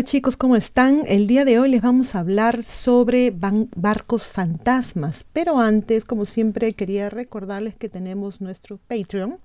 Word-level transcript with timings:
Hola 0.00 0.08
chicos, 0.08 0.38
¿cómo 0.38 0.56
están? 0.56 1.02
El 1.06 1.26
día 1.26 1.44
de 1.44 1.58
hoy 1.58 1.68
les 1.68 1.82
vamos 1.82 2.14
a 2.14 2.20
hablar 2.20 2.62
sobre 2.62 3.34
barcos 3.34 4.22
fantasmas, 4.22 5.26
pero 5.34 5.58
antes, 5.58 6.06
como 6.06 6.24
siempre, 6.24 6.72
quería 6.72 7.10
recordarles 7.10 7.74
que 7.74 7.90
tenemos 7.90 8.40
nuestro 8.40 8.78
Patreon. 8.78 9.36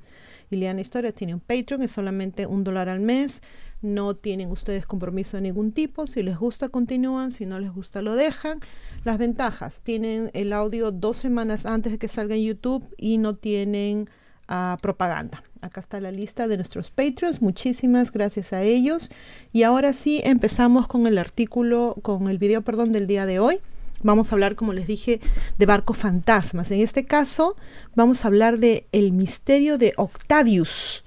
Ileana 0.52 0.80
Historia 0.80 1.12
tiene 1.12 1.34
un 1.34 1.42
Patreon, 1.42 1.82
es 1.82 1.92
solamente 1.92 2.48
un 2.48 2.64
dólar 2.64 2.88
al 2.88 3.02
mes, 3.02 3.42
no 3.82 4.16
tienen 4.16 4.50
ustedes 4.50 4.86
compromiso 4.86 5.36
de 5.36 5.42
ningún 5.42 5.74
tipo, 5.74 6.08
si 6.08 6.24
les 6.24 6.38
gusta 6.38 6.70
continúan, 6.70 7.32
si 7.32 7.46
no 7.46 7.60
les 7.60 7.74
gusta 7.74 8.02
lo 8.02 8.16
dejan. 8.16 8.62
Las 9.04 9.18
ventajas, 9.18 9.82
tienen 9.82 10.32
el 10.34 10.54
audio 10.54 10.92
dos 10.92 11.18
semanas 11.18 11.66
antes 11.66 11.92
de 11.92 11.98
que 11.98 12.08
salga 12.08 12.36
en 12.36 12.44
YouTube 12.44 12.96
y 12.98 13.18
no 13.18 13.36
tienen 13.36 14.10
uh, 14.50 14.78
propaganda. 14.82 15.44
Acá 15.66 15.82
está 15.82 16.00
la 16.00 16.12
lista 16.12 16.48
de 16.48 16.58
nuestros 16.58 16.92
Patreons. 16.92 17.42
Muchísimas 17.42 18.12
gracias 18.12 18.54
a 18.54 18.62
ellos. 18.62 19.10
Y 19.52 19.64
ahora 19.64 19.94
sí 19.94 20.22
empezamos 20.24 20.86
con 20.86 21.08
el 21.08 21.18
artículo, 21.18 21.96
con 22.04 22.30
el 22.30 22.38
video, 22.38 22.62
perdón, 22.62 22.92
del 22.92 23.08
día 23.08 23.26
de 23.26 23.40
hoy. 23.40 23.58
Vamos 24.04 24.30
a 24.30 24.36
hablar, 24.36 24.54
como 24.54 24.74
les 24.74 24.86
dije, 24.86 25.22
de 25.58 25.66
barcos 25.66 25.98
fantasmas. 25.98 26.70
En 26.70 26.82
este 26.82 27.04
caso, 27.04 27.56
vamos 27.96 28.24
a 28.24 28.28
hablar 28.28 28.60
de 28.60 28.86
el 28.92 29.12
misterio 29.12 29.80
de 29.80 29.94
Octavius. 29.98 31.04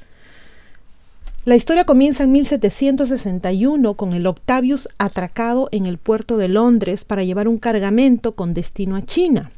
La 1.44 1.54
historia 1.54 1.84
comienza 1.84 2.24
en 2.24 2.32
1761 2.32 3.94
con 3.94 4.12
el 4.12 4.26
Octavius 4.26 4.88
atracado 4.98 5.68
en 5.70 5.86
el 5.86 5.98
puerto 5.98 6.36
de 6.36 6.48
Londres 6.48 7.04
para 7.04 7.22
llevar 7.22 7.46
un 7.46 7.58
cargamento 7.58 8.34
con 8.34 8.54
destino 8.54 8.96
a 8.96 9.02
China. 9.02 9.52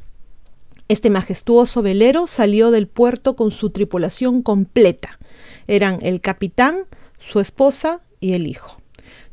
Este 0.91 1.09
majestuoso 1.09 1.81
velero 1.81 2.27
salió 2.27 2.69
del 2.69 2.85
puerto 2.85 3.37
con 3.37 3.51
su 3.51 3.69
tripulación 3.69 4.41
completa. 4.41 5.19
Eran 5.65 5.99
el 6.01 6.19
capitán, 6.19 6.79
su 7.17 7.39
esposa 7.39 8.01
y 8.19 8.33
el 8.33 8.45
hijo. 8.45 8.75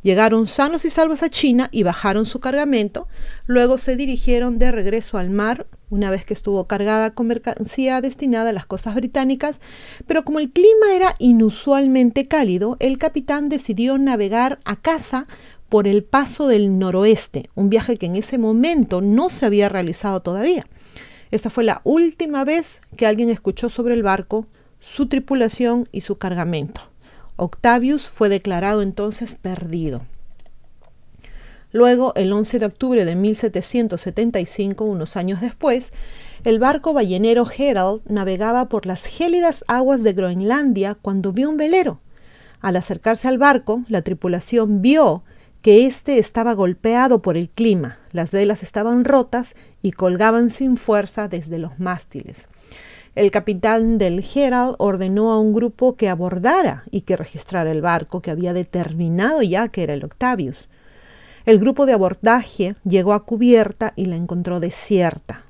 Llegaron 0.00 0.46
sanos 0.46 0.84
y 0.84 0.90
salvos 0.90 1.24
a 1.24 1.30
China 1.30 1.68
y 1.72 1.82
bajaron 1.82 2.26
su 2.26 2.38
cargamento. 2.38 3.08
Luego 3.48 3.76
se 3.76 3.96
dirigieron 3.96 4.58
de 4.58 4.70
regreso 4.70 5.18
al 5.18 5.30
mar, 5.30 5.66
una 5.90 6.12
vez 6.12 6.24
que 6.24 6.32
estuvo 6.32 6.68
cargada 6.68 7.10
con 7.10 7.26
mercancía 7.26 8.00
destinada 8.00 8.50
a 8.50 8.52
las 8.52 8.66
costas 8.66 8.94
británicas. 8.94 9.58
Pero 10.06 10.24
como 10.24 10.38
el 10.38 10.52
clima 10.52 10.94
era 10.94 11.16
inusualmente 11.18 12.28
cálido, 12.28 12.76
el 12.78 12.98
capitán 12.98 13.48
decidió 13.48 13.98
navegar 13.98 14.60
a 14.64 14.76
casa 14.76 15.26
por 15.68 15.88
el 15.88 16.04
paso 16.04 16.46
del 16.46 16.78
noroeste, 16.78 17.50
un 17.56 17.68
viaje 17.68 17.96
que 17.96 18.06
en 18.06 18.14
ese 18.14 18.38
momento 18.38 19.00
no 19.00 19.28
se 19.28 19.44
había 19.44 19.68
realizado 19.68 20.22
todavía. 20.22 20.64
Esta 21.30 21.50
fue 21.50 21.64
la 21.64 21.80
última 21.84 22.44
vez 22.44 22.80
que 22.96 23.06
alguien 23.06 23.28
escuchó 23.28 23.68
sobre 23.68 23.94
el 23.94 24.02
barco, 24.02 24.46
su 24.80 25.08
tripulación 25.08 25.88
y 25.92 26.02
su 26.02 26.16
cargamento. 26.16 26.80
Octavius 27.36 28.08
fue 28.08 28.28
declarado 28.28 28.82
entonces 28.82 29.34
perdido. 29.34 30.02
Luego, 31.70 32.14
el 32.16 32.32
11 32.32 32.60
de 32.60 32.66
octubre 32.66 33.04
de 33.04 33.14
1775, 33.14 34.84
unos 34.84 35.16
años 35.16 35.40
después, 35.42 35.92
el 36.44 36.58
barco 36.58 36.94
ballenero 36.94 37.46
Herald 37.46 38.00
navegaba 38.06 38.70
por 38.70 38.86
las 38.86 39.04
gélidas 39.04 39.64
aguas 39.69 40.03
de 40.03 40.14
Groenlandia 40.14 40.94
cuando 40.94 41.32
vio 41.32 41.50
un 41.50 41.58
velero. 41.58 42.00
Al 42.60 42.76
acercarse 42.76 43.28
al 43.28 43.36
barco, 43.36 43.84
la 43.88 44.00
tripulación 44.03 44.80
vio 44.80 45.22
que 45.62 45.86
éste 45.86 46.19
estaba 46.19 46.52
golpeado 46.54 47.20
por 47.20 47.36
el 47.36 47.48
clima, 47.48 47.98
las 48.12 48.30
velas 48.30 48.62
estaban 48.62 49.04
rotas 49.04 49.56
y 49.82 49.92
colgaban 49.92 50.50
sin 50.50 50.76
fuerza 50.76 51.28
desde 51.28 51.58
los 51.58 51.78
mástiles. 51.80 52.48
El 53.14 53.32
capitán 53.32 53.98
del 53.98 54.24
Herald 54.34 54.76
ordenó 54.78 55.32
a 55.32 55.41
un 55.41 55.52
grupo 55.52 55.97
que 55.97 56.08
abordara 56.08 56.84
y 56.92 57.00
que 57.00 57.16
registrara 57.16 57.72
el 57.72 57.82
barco 57.82 58.20
que 58.20 58.30
había 58.30 58.52
determinado 58.52 59.42
ya 59.42 59.68
que 59.68 59.82
era 59.82 59.94
el 59.94 60.04
Octavius. 60.04 60.70
El 61.44 61.58
grupo 61.58 61.86
de 61.86 61.94
abordaje 61.94 62.76
llegó 62.84 63.12
a 63.12 63.24
cubierta 63.24 63.92
y 63.97 64.04
la 64.04 64.14
encontró 64.14 64.60
desierta. 64.60 65.47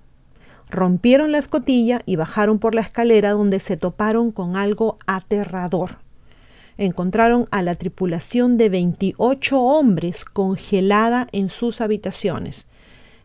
Rompieron 0.70 1.32
la 1.32 1.38
escotilla 1.38 2.00
y 2.06 2.16
bajaron 2.16 2.58
por 2.58 2.74
la 2.74 2.80
escalera 2.80 3.32
donde 3.32 3.60
se 3.60 3.76
toparon 3.76 4.32
con 4.32 4.56
algo 4.56 4.98
aterrador 5.06 5.98
encontraron 6.78 7.48
a 7.50 7.62
la 7.62 7.74
tripulación 7.74 8.56
de 8.56 8.68
28 8.68 9.60
hombres 9.60 10.24
congelada 10.24 11.28
en 11.32 11.48
sus 11.48 11.80
habitaciones. 11.80 12.66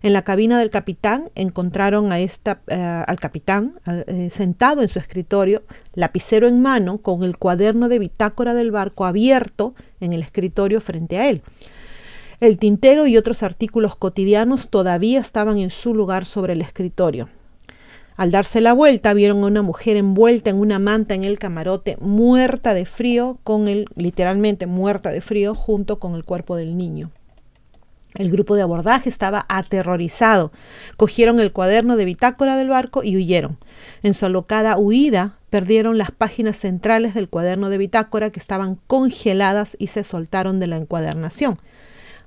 En 0.01 0.11
la 0.11 0.23
cabina 0.23 0.59
del 0.59 0.69
capitán 0.69 1.29
encontraron 1.33 2.11
a 2.11 2.19
esta, 2.19 2.59
eh, 2.67 2.75
al 2.75 3.17
capitán 3.21 3.75
eh, 3.87 4.27
sentado 4.29 4.81
en 4.81 4.89
su 4.89 4.99
escritorio, 4.99 5.63
lapicero 5.93 6.49
en 6.49 6.61
mano, 6.61 6.97
con 6.97 7.23
el 7.23 7.37
cuaderno 7.37 7.87
de 7.87 7.99
bitácora 7.99 8.53
del 8.53 8.71
barco 8.71 9.05
abierto 9.05 9.75
en 10.01 10.11
el 10.11 10.21
escritorio 10.21 10.81
frente 10.81 11.19
a 11.19 11.29
él. 11.29 11.41
El 12.41 12.57
tintero 12.57 13.07
y 13.07 13.15
otros 13.15 13.43
artículos 13.43 13.95
cotidianos 13.95 14.67
todavía 14.67 15.21
estaban 15.21 15.57
en 15.59 15.69
su 15.69 15.93
lugar 15.93 16.25
sobre 16.25 16.51
el 16.51 16.59
escritorio. 16.59 17.29
Al 18.15 18.31
darse 18.31 18.61
la 18.61 18.73
vuelta 18.73 19.13
vieron 19.13 19.43
a 19.43 19.47
una 19.47 19.61
mujer 19.61 19.97
envuelta 19.97 20.49
en 20.49 20.57
una 20.57 20.79
manta 20.79 21.15
en 21.15 21.23
el 21.23 21.39
camarote, 21.39 21.97
muerta 21.99 22.73
de 22.73 22.85
frío, 22.85 23.39
con 23.43 23.67
el 23.67 23.87
literalmente 23.95 24.67
muerta 24.67 25.11
de 25.11 25.21
frío, 25.21 25.55
junto 25.55 25.99
con 25.99 26.15
el 26.15 26.23
cuerpo 26.23 26.55
del 26.55 26.77
niño. 26.77 27.11
El 28.15 28.29
grupo 28.29 28.55
de 28.55 28.61
abordaje 28.61 29.09
estaba 29.09 29.45
aterrorizado. 29.49 30.51
Cogieron 30.97 31.39
el 31.39 31.51
cuaderno 31.51 31.97
de 31.97 32.05
bitácora 32.05 32.55
del 32.55 32.69
barco 32.69 33.03
y 33.03 33.17
huyeron. 33.17 33.57
En 34.03 34.13
su 34.13 34.27
alocada 34.27 34.77
huida, 34.77 35.39
perdieron 35.49 35.97
las 35.97 36.11
páginas 36.11 36.57
centrales 36.57 37.15
del 37.15 37.29
cuaderno 37.29 37.69
de 37.69 37.79
bitácora 37.79 38.29
que 38.29 38.39
estaban 38.39 38.77
congeladas 38.85 39.75
y 39.79 39.87
se 39.87 40.03
soltaron 40.03 40.59
de 40.59 40.67
la 40.67 40.77
encuadernación. 40.77 41.59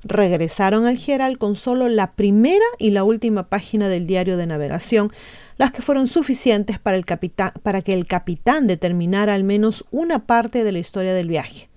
Regresaron 0.03 0.87
al 0.87 0.97
Geral 0.97 1.39
con 1.39 1.57
solo 1.57 1.89
la 1.89 2.13
primera 2.13 2.65
y 2.79 2.91
la 2.91 3.05
última 3.05 3.49
página 3.49 3.89
del 3.89 4.07
diario 4.07 4.37
de 4.37 4.47
navegación, 4.47 5.13
las 5.57 5.73
que 5.73 5.83
fueron 5.83 6.07
suficientes 6.07 6.79
para, 6.79 6.97
el 6.97 7.05
para 7.05 7.83
que 7.83 7.93
el 7.93 8.07
capitán 8.07 8.67
determinara 8.67 9.35
al 9.35 9.45
menos 9.45 9.85
una 9.91 10.27
parte 10.27 10.65
de 10.65 10.73
la 10.73 10.79
historia 10.79 11.15
del 11.15 11.29
viaje. 11.29 11.69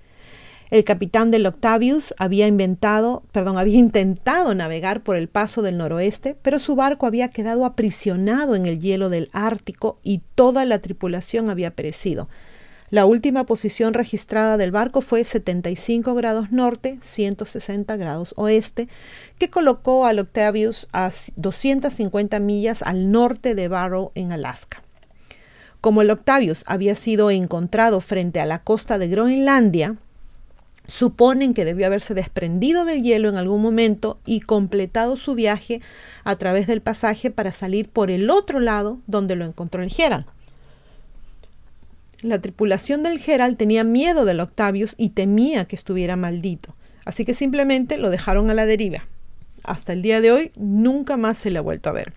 El 0.70 0.84
capitán 0.84 1.32
del 1.32 1.48
Octavius 1.48 2.14
había 2.20 2.46
inventado, 2.46 3.24
perdón, 3.32 3.58
había 3.58 3.80
intentado 3.80 4.54
navegar 4.54 5.02
por 5.02 5.16
el 5.16 5.28
paso 5.28 5.64
del 5.64 5.78
noroeste, 5.78 6.38
pero 6.44 6.60
su 6.60 6.76
barco 6.76 7.08
había 7.08 7.30
quedado 7.30 7.66
aprisionado 7.66 8.56
en 8.56 8.68
el 8.68 8.80
hielo 8.80 9.10
del 9.10 9.30
Ártico 9.34 10.00
y 10.04 10.22
toda 10.36 10.66
la 10.66 10.78
tripulación 10.78 11.50
había 11.50 11.72
perecido. 11.72 12.30
La 12.92 13.06
última 13.06 13.46
posición 13.46 13.94
registrada 13.94 14.58
del 14.58 14.72
barco 14.72 15.02
fue 15.02 15.24
75 15.24 16.16
grados 16.16 16.52
norte, 16.52 16.98
160 17.02 17.96
grados 17.98 18.34
oeste, 18.36 18.88
que 19.38 19.50
colocó 19.50 20.08
al 20.08 20.18
Octavius 20.18 20.88
a 20.92 21.12
250 21.36 22.40
millas 22.40 22.82
al 22.82 23.12
norte 23.12 23.54
de 23.54 23.68
Barrow, 23.68 24.12
en 24.16 24.32
Alaska. 24.32 24.82
Como 25.82 26.02
el 26.02 26.10
Octavius 26.10 26.64
había 26.66 26.96
sido 26.96 27.30
encontrado 27.30 28.02
frente 28.02 28.40
a 28.40 28.48
la 28.48 28.64
costa 28.64 28.98
de 28.98 29.08
Groenlandia, 29.08 29.98
suponen 30.88 31.54
que 31.54 31.66
debió 31.66 31.86
haberse 31.86 32.16
desprendido 32.16 32.86
del 32.86 33.04
hielo 33.04 33.30
en 33.30 33.38
algún 33.38 33.62
momento 33.62 34.20
y 34.26 34.42
completado 34.42 35.16
su 35.16 35.36
viaje 35.36 35.82
a 36.24 36.36
través 36.38 36.66
del 36.66 36.82
pasaje 36.82 37.30
para 37.30 37.52
salir 37.52 37.88
por 37.88 38.10
el 38.10 38.32
otro 38.32 38.60
lado 38.60 38.98
donde 39.06 39.36
lo 39.36 39.46
encontró 39.46 39.84
el 39.84 39.92
Gerald. 39.92 40.26
La 42.22 42.42
tripulación 42.42 43.02
del 43.02 43.20
Gerald 43.20 43.56
tenía 43.56 43.86
miedo 43.86 44.26
del 44.26 44.42
Octavius 44.42 44.94
y 44.98 45.12
temía 45.12 45.66
que 45.66 45.78
estuviera 45.78 46.18
maldito, 46.18 46.76
así 47.06 47.24
que 47.24 47.34
simplemente 47.34 47.98
lo 47.98 48.10
dejaron 48.10 48.50
a 48.50 48.54
la 48.54 48.66
deriva. 48.66 49.08
Hasta 49.64 49.94
el 49.94 50.02
día 50.02 50.20
de 50.20 50.34
hoy 50.34 50.52
nunca 50.58 51.16
más 51.16 51.38
se 51.38 51.50
le 51.50 51.60
ha 51.60 51.62
vuelto 51.62 51.88
a 51.88 51.94
ver. 51.94 52.12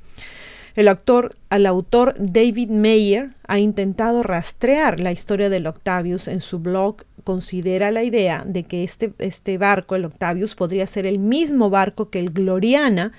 El 0.75 0.88
autor, 0.88 1.37
al 1.50 1.66
autor 1.66 2.14
David 2.19 2.70
Mayer 2.70 3.31
ha 3.46 3.60
intentado 3.60 4.25
rastrear 4.25 4.99
la 4.99 5.12
historia 5.12 5.49
del 5.50 5.69
Octavius 5.69 6.26
en 6.26 6.40
su 6.40 6.58
blog. 6.58 7.04
Considera 7.22 7.93
la 7.93 8.02
idea 8.02 8.43
de 8.44 8.64
que 8.64 8.82
este, 8.82 9.12
este 9.19 9.56
barco, 9.56 9.94
el 9.94 10.04
Octavius, 10.04 10.56
podría 10.56 10.87
ser 10.88 11.06
el 11.06 11.20
mismo 11.20 11.70
barco 11.70 12.10
que 12.10 12.19
el 12.19 12.31
Gloriana, 12.31 13.12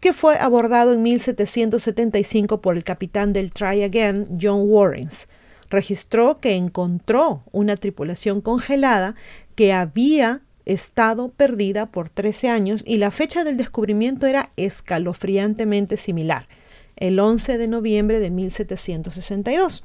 que 0.00 0.12
fue 0.12 0.36
abordado 0.36 0.92
en 0.92 1.02
1775 1.02 2.60
por 2.60 2.76
el 2.76 2.84
capitán 2.84 3.32
del 3.32 3.52
Try 3.52 3.84
Again, 3.84 4.38
John 4.38 4.64
Warrens 4.64 5.26
registró 5.70 6.36
que 6.36 6.56
encontró 6.56 7.42
una 7.52 7.76
tripulación 7.76 8.40
congelada 8.40 9.14
que 9.54 9.72
había 9.72 10.42
estado 10.66 11.28
perdida 11.28 11.86
por 11.86 12.10
13 12.10 12.48
años 12.48 12.82
y 12.84 12.98
la 12.98 13.10
fecha 13.10 13.44
del 13.44 13.56
descubrimiento 13.56 14.26
era 14.26 14.50
escalofriantemente 14.56 15.96
similar, 15.96 16.48
el 16.96 17.18
11 17.18 17.56
de 17.56 17.68
noviembre 17.68 18.20
de 18.20 18.30
1762. 18.30 19.84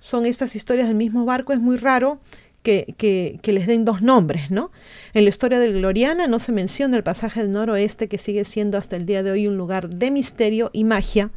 Son 0.00 0.26
estas 0.26 0.56
historias 0.56 0.88
del 0.88 0.96
mismo 0.96 1.24
barco, 1.24 1.52
es 1.52 1.60
muy 1.60 1.76
raro 1.76 2.20
que, 2.62 2.94
que, 3.42 3.52
les 3.52 3.66
den 3.66 3.84
dos 3.84 4.02
nombres, 4.02 4.50
¿no? 4.50 4.70
En 5.14 5.24
la 5.24 5.30
historia 5.30 5.58
del 5.58 5.74
Gloriana 5.74 6.26
no 6.26 6.38
se 6.38 6.52
menciona 6.52 6.96
el 6.96 7.02
pasaje 7.02 7.42
del 7.42 7.52
noroeste 7.52 8.08
que 8.08 8.18
sigue 8.18 8.44
siendo 8.44 8.76
hasta 8.78 8.96
el 8.96 9.06
día 9.06 9.22
de 9.22 9.30
hoy 9.30 9.46
un 9.46 9.56
lugar 9.56 9.88
de 9.88 10.10
misterio 10.10 10.70
y 10.72 10.84
magia, 10.84 11.30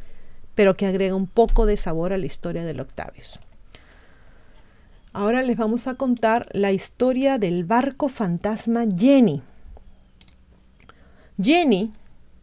pero 0.54 0.76
que 0.76 0.86
agrega 0.86 1.14
un 1.14 1.26
poco 1.26 1.66
de 1.66 1.76
sabor 1.76 2.12
a 2.12 2.18
la 2.18 2.26
historia 2.26 2.64
del 2.64 2.80
Octavius. 2.80 3.38
Ahora 5.14 5.42
les 5.42 5.58
vamos 5.58 5.88
a 5.88 5.94
contar 5.96 6.46
la 6.52 6.72
historia 6.72 7.36
del 7.38 7.64
barco 7.64 8.08
fantasma 8.08 8.86
Jenny. 8.96 9.42
Jenny 11.40 11.90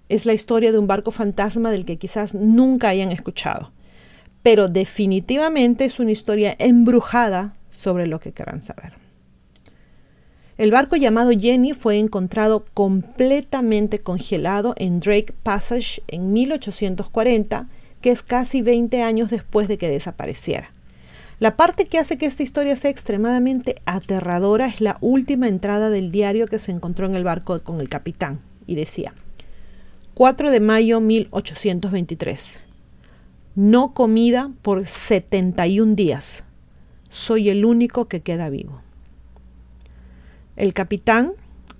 es 0.08 0.28
la 0.28 0.34
historia 0.34 0.72
de 0.72 0.78
un 0.78 0.86
barco 0.86 1.10
fantasma 1.10 1.72
del 1.72 1.84
que 1.84 1.98
quizás 1.98 2.36
nunca 2.36 2.90
hayan 2.90 3.12
escuchado, 3.12 3.72
pero 4.44 4.68
definitivamente 4.68 5.86
es 5.86 6.00
una 6.00 6.12
historia 6.12 6.56
embrujada 6.60 7.56
sobre 7.72 8.06
lo 8.06 8.20
que 8.20 8.34
querrán 8.34 8.62
saber. 8.62 8.94
El 10.60 10.70
barco 10.70 10.96
llamado 10.96 11.32
Jenny 11.32 11.74
fue 11.74 11.98
encontrado 11.98 12.66
completamente 12.76 13.98
congelado 13.98 14.76
en 14.78 15.00
Drake 15.00 15.34
Passage 15.42 16.04
en 16.08 16.34
1840, 16.34 17.68
que 18.02 18.12
es 18.12 18.22
casi 18.22 18.62
20 18.62 19.02
años 19.02 19.32
después 19.32 19.68
de 19.68 19.80
que 19.80 19.90
desapareciera. 19.90 20.72
La 21.40 21.56
parte 21.56 21.86
que 21.86 22.00
hace 22.00 22.18
que 22.18 22.26
esta 22.26 22.44
historia 22.44 22.76
sea 22.76 22.92
extremadamente 22.92 23.76
aterradora 23.86 24.68
es 24.68 24.82
la 24.82 24.98
última 25.00 25.48
entrada 25.48 25.90
del 25.90 26.12
diario 26.12 26.48
que 26.48 26.60
se 26.60 26.74
encontró 26.74 27.06
en 27.06 27.16
el 27.16 27.24
barco 27.24 27.58
con 27.64 27.80
el 27.80 27.88
capitán, 27.88 28.42
y 28.68 28.76
decía, 28.76 29.14
4 30.16 30.52
de 30.52 30.60
mayo 30.60 31.00
1823. 31.00 32.60
No 33.56 33.94
comida 33.94 34.52
por 34.62 34.86
71 34.86 35.96
días. 35.96 36.44
Soy 37.10 37.48
el 37.48 37.64
único 37.64 38.10
que 38.10 38.20
queda 38.20 38.50
vivo. 38.50 38.82
El 40.58 40.74
capitán, 40.74 41.32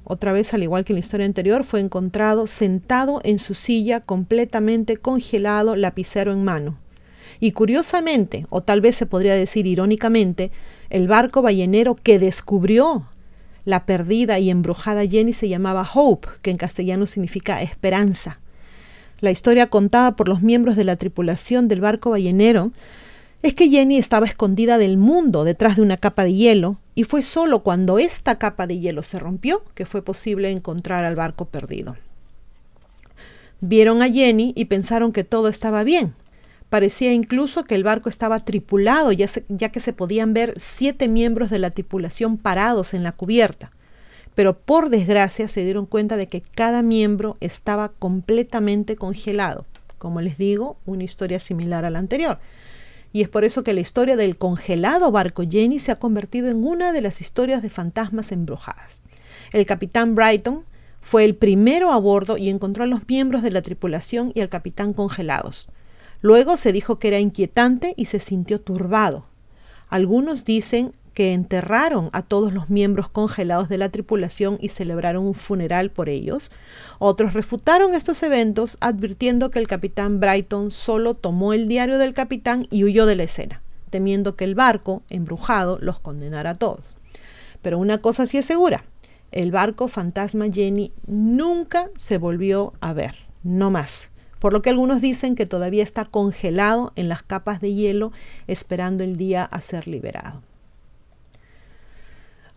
otra 0.06 0.32
vez 0.32 0.54
al 0.54 0.64
igual 0.64 0.86
que 0.86 0.94
en 0.94 0.96
la 0.96 1.02
historia 1.02 1.26
anterior, 1.26 1.66
fue 1.66 1.82
encontrado 1.82 2.48
sentado 2.48 3.20
en 3.26 3.40
su 3.40 3.54
silla 3.54 4.00
completamente 4.00 4.96
congelado, 4.96 5.76
lapicero 5.76 6.32
en 6.32 6.46
mano. 6.46 6.78
Y 7.40 7.52
curiosamente, 7.52 8.46
o 8.50 8.62
tal 8.62 8.82
vez 8.82 8.96
se 8.96 9.06
podría 9.06 9.36
decir 9.36 9.66
irónicamente, 9.66 10.52
el 10.90 11.08
barco 11.08 11.42
ballenero 11.42 11.96
que 11.96 12.20
descubrió 12.20 13.06
la 13.66 13.86
perdida 13.86 14.40
y 14.40 14.50
embrujada 14.50 15.06
Jenny 15.06 15.34
se 15.34 15.48
llamaba 15.48 15.88
Hope, 15.94 16.28
que 16.42 16.52
en 16.52 16.58
castellano 16.58 17.06
significa 17.06 17.62
esperanza. 17.62 18.40
La 19.20 19.32
historia 19.32 19.68
contada 19.68 20.16
por 20.16 20.28
los 20.28 20.42
miembros 20.42 20.76
de 20.76 20.86
la 20.86 20.96
tripulación 20.96 21.68
del 21.68 21.82
barco 21.82 22.10
ballenero 22.10 22.72
es 23.42 23.54
que 23.54 23.70
Jenny 23.70 23.98
estaba 23.98 24.26
escondida 24.26 24.78
del 24.78 24.98
mundo 24.98 25.44
detrás 25.44 25.76
de 25.76 25.82
una 25.82 25.98
capa 25.98 26.24
de 26.24 26.34
hielo 26.34 26.78
y 26.96 27.04
fue 27.04 27.22
solo 27.22 27.60
cuando 27.60 28.00
esta 28.00 28.38
capa 28.38 28.68
de 28.68 28.80
hielo 28.80 29.04
se 29.04 29.20
rompió 29.20 29.64
que 29.76 29.86
fue 29.86 30.02
posible 30.02 30.52
encontrar 30.52 31.06
al 31.06 31.16
barco 31.16 31.46
perdido. 31.46 31.96
Vieron 33.62 34.02
a 34.02 34.10
Jenny 34.10 34.54
y 34.56 34.66
pensaron 34.66 35.12
que 35.12 35.24
todo 35.24 35.48
estaba 35.50 35.84
bien, 35.84 36.14
Parecía 36.70 37.14
incluso 37.14 37.64
que 37.64 37.74
el 37.74 37.84
barco 37.84 38.10
estaba 38.10 38.40
tripulado, 38.40 39.12
ya, 39.12 39.28
que 39.70 39.80
se 39.80 39.94
podían 39.94 40.34
ver 40.34 40.54
siete 40.58 41.08
miembros 41.08 41.50
de 41.50 41.58
la 41.58 41.72
tripulación 41.72 42.38
parados 42.38 42.94
en 42.94 43.04
la 43.04 43.12
cubierta. 43.12 43.72
Pero 44.36 44.58
por 44.58 44.90
desgracia 44.90 45.48
se 45.48 45.64
dieron 45.64 45.88
cuenta 45.88 46.16
de 46.16 46.28
que 46.28 46.42
cada 46.42 46.84
miembro 46.84 47.38
estaba 47.40 47.90
completamente 47.90 48.96
congelado. 48.96 49.66
Como 49.98 50.22
les 50.22 50.38
digo, 50.38 50.78
una 50.86 51.04
historia 51.04 51.40
similar 51.40 51.86
a 51.86 51.90
la 51.90 52.00
anterior. 52.00 52.40
Y 53.12 53.22
es 53.22 53.30
por 53.30 53.44
eso 53.44 53.64
que 53.64 53.74
la 53.74 53.80
historia 53.80 54.16
del 54.16 54.38
congelado 54.38 55.12
barco 55.12 55.44
Jenny 55.50 55.80
se 55.80 55.92
ha 55.92 55.96
convertido 55.96 56.50
en 56.50 56.64
una 56.64 56.94
de 56.94 57.02
las 57.02 57.20
historias 57.20 57.64
de 57.64 57.72
fantasmas 57.72 58.32
embrujadas. 58.32 59.02
El 59.52 59.66
capitán 59.66 60.14
Brighton 60.14 60.64
fue 61.02 61.26
el 61.26 61.36
primero 61.36 61.92
a 61.92 61.98
bordo 61.98 62.38
y 62.38 62.50
encontró 62.50 62.84
a 62.84 62.88
los 62.88 63.08
miembros 63.08 63.42
de 63.42 63.50
la 63.50 63.64
tripulación 63.64 64.32
y 64.36 64.42
al 64.42 64.50
capitán 64.50 64.94
congelados. 64.94 65.68
Luego 66.22 66.58
se 66.58 66.74
dijo 66.74 67.00
que 67.00 67.08
era 67.08 67.20
inquietante 67.20 67.94
y 67.96 68.06
se 68.06 68.20
sintió 68.20 68.60
turbado. 68.60 69.26
Algunos 69.88 70.44
dicen 70.44 70.94
que 71.14 71.34
enterraron 71.34 72.10
a 72.14 72.22
todos 72.22 72.54
los 72.54 72.70
miembros 72.70 73.10
congelados 73.10 73.68
de 73.68 73.78
la 73.78 73.90
tripulación 73.90 74.58
y 74.62 74.70
celebraron 74.70 75.26
un 75.26 75.34
funeral 75.34 75.92
por 75.92 76.08
ellos. 76.08 76.52
Otros 77.00 77.34
refutaron 77.34 77.94
estos 77.94 78.22
eventos 78.24 78.78
advirtiendo 78.80 79.50
que 79.50 79.60
el 79.60 79.68
capitán 79.68 80.20
Brighton 80.20 80.72
solo 80.72 81.16
tomó 81.16 81.54
el 81.54 81.68
diario 81.68 81.98
del 81.98 82.14
capitán 82.14 82.68
y 82.70 82.84
huyó 82.84 83.06
de 83.06 83.16
la 83.16 83.24
escena, 83.24 83.62
temiendo 83.90 84.36
que 84.36 84.46
el 84.46 84.56
barco, 84.56 85.04
embrujado, 85.10 85.78
los 85.82 86.00
condenara 86.00 86.52
a 86.52 86.56
todos. 86.56 86.96
Pero 87.62 87.80
una 87.80 87.98
cosa 87.98 88.26
sí 88.26 88.38
es 88.38 88.46
segura, 88.46 88.86
el 89.32 89.52
barco 89.52 89.88
fantasma 89.88 90.46
Jenny 90.52 90.94
nunca 91.06 91.90
se 91.98 92.18
volvió 92.18 92.74
a 92.80 92.94
ver, 92.94 93.16
no 93.44 93.72
más 93.72 94.10
por 94.40 94.54
lo 94.54 94.62
que 94.62 94.70
algunos 94.70 95.02
dicen 95.02 95.36
que 95.36 95.46
todavía 95.46 95.84
está 95.84 96.06
congelado 96.06 96.92
en 96.96 97.10
las 97.10 97.24
capas 97.24 97.62
de 97.62 97.74
hielo 97.74 98.12
esperando 98.48 99.04
el 99.04 99.16
día 99.16 99.44
a 99.44 99.62
ser 99.62 99.88
liberado. 99.88 100.42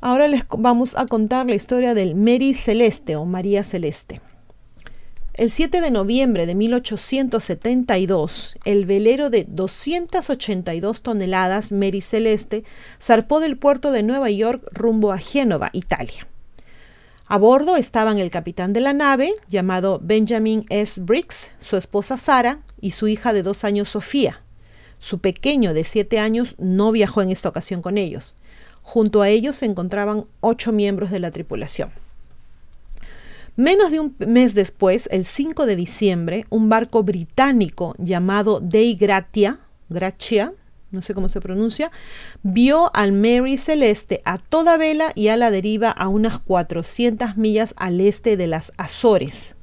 Ahora 0.01 0.27
les 0.27 0.45
vamos 0.59 0.97
a 0.97 1.07
contar 1.07 1.47
la 1.47 1.55
historia 1.55 1.95
del 1.95 2.17
Mary 2.17 2.55
Celeste 2.55 3.15
o 3.15 3.25
María 3.25 3.63
Celeste. 3.63 4.21
El 5.35 5.51
7 5.51 5.81
de 5.81 5.91
noviembre 5.91 6.45
de 6.45 6.55
1872, 6.55 8.59
el 8.65 8.85
velero 8.85 9.31
de 9.31 9.47
282 9.49 11.03
toneladas 11.03 11.73
Mary 11.73 12.03
Celeste 12.03 12.65
zarpó 13.01 13.41
del 13.41 13.57
puerto 13.57 13.93
de 13.93 14.03
Nueva 14.03 14.29
York 14.29 14.63
rumbo 14.73 15.11
a 15.11 15.19
Génova, 15.19 15.71
Italia. 15.73 16.27
A 17.33 17.39
bordo 17.39 17.77
estaban 17.77 18.19
el 18.19 18.29
capitán 18.29 18.75
de 18.75 18.81
la 18.81 18.93
nave, 18.93 19.33
llamado 19.49 19.99
Benjamin 20.05 20.67
S. 20.69 21.01
Briggs, 21.01 21.47
su 21.63 21.79
esposa 21.79 22.19
Sara 22.19 22.61
y 22.79 22.91
su 22.91 23.09
hija 23.09 23.33
de 23.33 23.43
dos 23.43 23.65
años 23.65 23.89
Sofía. 23.89 24.43
Su 24.99 25.19
pequeño 25.19 25.73
de 25.73 25.85
siete 25.85 26.19
años 26.19 26.57
no 26.59 26.93
viajó 26.93 27.23
en 27.23 27.31
esta 27.31 27.49
ocasión 27.49 27.81
con 27.81 27.97
ellos. 27.97 28.37
Junto 28.83 29.23
a 29.23 29.31
ellos 29.31 29.57
se 29.57 29.65
encontraban 29.65 30.27
ocho 30.41 30.73
miembros 30.73 31.11
de 31.11 31.21
la 31.21 31.31
tripulación. 31.31 31.91
Menos 33.57 33.93
de 33.93 34.01
un 34.01 34.15
mes 34.19 34.53
después, 34.53 35.09
el 35.11 35.25
5 35.25 35.65
de 35.65 35.77
diciembre, 35.77 36.45
un 36.51 36.69
barco 36.69 37.03
británico 37.03 37.95
llamado 37.97 38.61
Dei 38.61 38.95
Gratia, 38.95 39.59
Gracia, 39.89 40.53
no 40.93 41.01
sé 41.01 41.15
cómo 41.15 41.29
se 41.29 41.41
pronuncia, 41.41 41.91
vio 42.43 42.95
al 42.95 43.13
Mary 43.13 43.57
Celeste 43.57 44.21
a 44.25 44.39
toda 44.39 44.77
vela 44.77 45.11
y 45.15 45.29
a 45.29 45.37
la 45.37 45.51
deriva 45.51 45.91
a 45.91 46.09
unas 46.09 46.39
400 46.39 47.37
millas 47.37 47.75
al 47.77 48.01
este 48.01 48.37
de 48.37 48.47
las 48.47 48.73
Azores. 48.77 49.57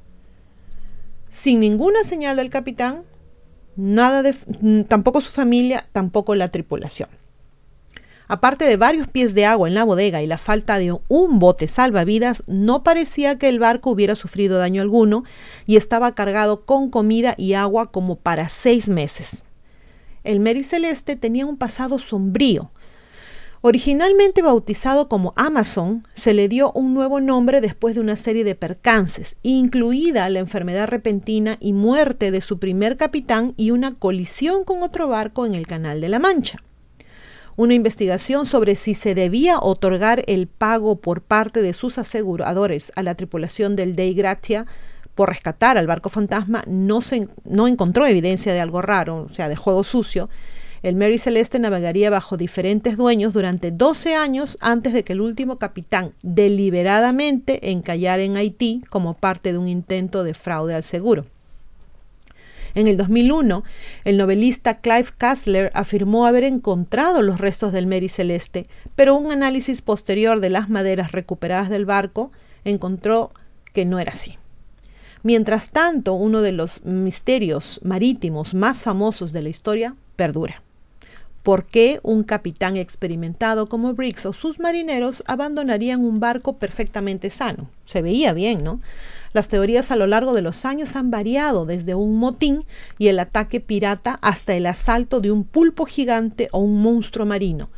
Sin 1.28 1.60
ninguna 1.60 2.02
señal 2.02 2.36
del 2.36 2.50
capitán, 2.50 3.04
nada 3.76 4.22
de, 4.22 4.34
tampoco 4.88 5.20
su 5.20 5.30
familia, 5.30 5.86
tampoco 5.92 6.34
la 6.34 6.50
tripulación. 6.50 7.08
Aparte 8.26 8.64
de 8.64 8.76
varios 8.76 9.08
pies 9.08 9.34
de 9.34 9.46
agua 9.46 9.68
en 9.68 9.74
la 9.74 9.84
bodega 9.84 10.22
y 10.22 10.26
la 10.26 10.38
falta 10.38 10.78
de 10.78 10.96
un 11.08 11.38
bote 11.38 11.66
salvavidas, 11.68 12.44
no 12.46 12.82
parecía 12.84 13.38
que 13.38 13.48
el 13.48 13.58
barco 13.58 13.90
hubiera 13.90 14.14
sufrido 14.14 14.58
daño 14.58 14.82
alguno 14.82 15.24
y 15.66 15.76
estaba 15.76 16.14
cargado 16.14 16.64
con 16.64 16.90
comida 16.90 17.34
y 17.36 17.54
agua 17.54 17.90
como 17.90 18.16
para 18.16 18.48
seis 18.48 18.88
meses 18.88 19.44
el 20.24 20.40
Mary 20.40 20.62
Celeste 20.62 21.16
tenía 21.16 21.46
un 21.46 21.56
pasado 21.56 21.98
sombrío. 21.98 22.70
Originalmente 23.62 24.40
bautizado 24.40 25.06
como 25.08 25.34
Amazon, 25.36 26.06
se 26.14 26.32
le 26.32 26.48
dio 26.48 26.72
un 26.72 26.94
nuevo 26.94 27.20
nombre 27.20 27.60
después 27.60 27.94
de 27.94 28.00
una 28.00 28.16
serie 28.16 28.42
de 28.42 28.54
percances, 28.54 29.36
incluida 29.42 30.30
la 30.30 30.38
enfermedad 30.38 30.88
repentina 30.88 31.58
y 31.60 31.74
muerte 31.74 32.30
de 32.30 32.40
su 32.40 32.58
primer 32.58 32.96
capitán 32.96 33.52
y 33.58 33.70
una 33.70 33.94
colisión 33.94 34.64
con 34.64 34.82
otro 34.82 35.08
barco 35.08 35.44
en 35.44 35.54
el 35.54 35.66
Canal 35.66 36.00
de 36.00 36.08
la 36.08 36.18
Mancha. 36.18 36.58
Una 37.56 37.74
investigación 37.74 38.46
sobre 38.46 38.76
si 38.76 38.94
se 38.94 39.14
debía 39.14 39.58
otorgar 39.60 40.24
el 40.26 40.46
pago 40.46 40.96
por 40.96 41.20
parte 41.20 41.60
de 41.60 41.74
sus 41.74 41.98
aseguradores 41.98 42.90
a 42.96 43.02
la 43.02 43.14
tripulación 43.14 43.76
del 43.76 43.94
Dei 43.94 44.14
Gratia 44.14 44.66
por 45.20 45.28
rescatar 45.28 45.76
al 45.76 45.86
barco 45.86 46.08
fantasma, 46.08 46.64
no, 46.66 47.02
se, 47.02 47.28
no 47.44 47.68
encontró 47.68 48.06
evidencia 48.06 48.54
de 48.54 48.60
algo 48.60 48.80
raro, 48.80 49.26
o 49.28 49.28
sea, 49.28 49.50
de 49.50 49.54
juego 49.54 49.84
sucio. 49.84 50.30
El 50.82 50.96
Mary 50.96 51.18
Celeste 51.18 51.58
navegaría 51.58 52.08
bajo 52.08 52.38
diferentes 52.38 52.96
dueños 52.96 53.34
durante 53.34 53.70
12 53.70 54.14
años 54.14 54.56
antes 54.62 54.94
de 54.94 55.04
que 55.04 55.12
el 55.12 55.20
último 55.20 55.58
capitán 55.58 56.14
deliberadamente 56.22 57.70
encallara 57.70 58.22
en 58.22 58.38
Haití 58.38 58.82
como 58.88 59.12
parte 59.12 59.52
de 59.52 59.58
un 59.58 59.68
intento 59.68 60.24
de 60.24 60.32
fraude 60.32 60.74
al 60.74 60.84
seguro. 60.84 61.26
En 62.74 62.86
el 62.86 62.96
2001, 62.96 63.62
el 64.04 64.16
novelista 64.16 64.78
Clive 64.78 65.10
Kassler 65.18 65.70
afirmó 65.74 66.24
haber 66.24 66.44
encontrado 66.44 67.20
los 67.20 67.38
restos 67.38 67.74
del 67.74 67.86
Mary 67.86 68.08
Celeste, 68.08 68.64
pero 68.96 69.16
un 69.16 69.32
análisis 69.32 69.82
posterior 69.82 70.40
de 70.40 70.48
las 70.48 70.70
maderas 70.70 71.12
recuperadas 71.12 71.68
del 71.68 71.84
barco 71.84 72.32
encontró 72.64 73.32
que 73.74 73.84
no 73.84 73.98
era 73.98 74.12
así. 74.12 74.39
Mientras 75.22 75.70
tanto, 75.70 76.14
uno 76.14 76.40
de 76.40 76.52
los 76.52 76.84
misterios 76.84 77.80
marítimos 77.82 78.54
más 78.54 78.82
famosos 78.82 79.32
de 79.32 79.42
la 79.42 79.50
historia 79.50 79.94
perdura. 80.16 80.62
¿Por 81.42 81.64
qué 81.64 82.00
un 82.02 82.22
capitán 82.22 82.76
experimentado 82.76 83.66
como 83.66 83.94
Briggs 83.94 84.26
o 84.26 84.34
sus 84.34 84.58
marineros 84.58 85.22
abandonarían 85.26 86.04
un 86.04 86.20
barco 86.20 86.56
perfectamente 86.56 87.30
sano? 87.30 87.70
Se 87.86 88.02
veía 88.02 88.34
bien, 88.34 88.62
¿no? 88.62 88.80
Las 89.32 89.48
teorías 89.48 89.90
a 89.90 89.96
lo 89.96 90.06
largo 90.06 90.34
de 90.34 90.42
los 90.42 90.64
años 90.64 90.96
han 90.96 91.10
variado 91.10 91.64
desde 91.64 91.94
un 91.94 92.16
motín 92.16 92.64
y 92.98 93.08
el 93.08 93.18
ataque 93.18 93.60
pirata 93.60 94.18
hasta 94.20 94.54
el 94.54 94.66
asalto 94.66 95.20
de 95.20 95.30
un 95.30 95.44
pulpo 95.44 95.86
gigante 95.86 96.48
o 96.52 96.58
un 96.58 96.82
monstruo 96.82 97.24
marino. 97.24 97.70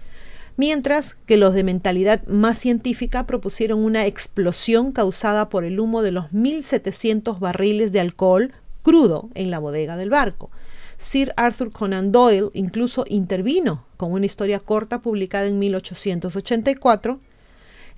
Mientras 0.62 1.16
que 1.26 1.36
los 1.36 1.54
de 1.54 1.64
mentalidad 1.64 2.24
más 2.28 2.56
científica 2.56 3.26
propusieron 3.26 3.80
una 3.80 4.06
explosión 4.06 4.92
causada 4.92 5.48
por 5.48 5.64
el 5.64 5.80
humo 5.80 6.02
de 6.02 6.12
los 6.12 6.26
1.700 6.26 7.40
barriles 7.40 7.90
de 7.90 7.98
alcohol 7.98 8.52
crudo 8.82 9.28
en 9.34 9.50
la 9.50 9.58
bodega 9.58 9.96
del 9.96 10.10
barco. 10.10 10.52
Sir 10.98 11.34
Arthur 11.36 11.72
Conan 11.72 12.12
Doyle 12.12 12.50
incluso 12.54 13.04
intervino 13.08 13.84
con 13.96 14.12
una 14.12 14.24
historia 14.24 14.60
corta 14.60 15.02
publicada 15.02 15.48
en 15.48 15.58
1884 15.58 17.18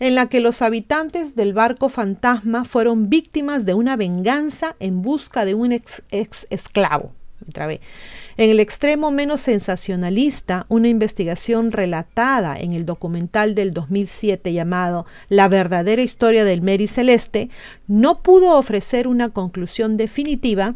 en 0.01 0.15
la 0.15 0.31
que 0.31 0.41
los 0.41 0.63
habitantes 0.63 1.37
del 1.37 1.53
barco 1.53 1.91
fantasma 1.91 2.65
fueron 2.65 3.11
víctimas 3.11 3.67
de 3.67 3.75
una 3.75 3.97
venganza 3.97 4.75
en 4.81 5.03
busca 5.03 5.45
de 5.45 5.53
un 5.53 5.73
ex, 5.73 6.03
esclavo. 6.49 7.13
En 8.37 8.51
el 8.51 8.61
extremo 8.61 9.11
menos 9.11 9.43
sensacionalista, 9.43 10.67
una 10.69 10.89
investigación 10.89 11.73
relatada 11.73 12.59
en 12.59 12.73
el 12.73 12.85
documental 12.85 13.55
del 13.55 13.73
2007 13.73 14.53
llamado 14.53 15.07
La 15.29 15.49
verdadera 15.49 16.03
historia 16.03 16.45
del 16.45 16.63
Mary 16.63 16.89
Celeste 16.89 17.51
no 17.87 18.23
pudo 18.23 18.59
ofrecer 18.59 19.07
una 19.07 19.29
conclusión 19.29 19.97
definitiva, 19.97 20.75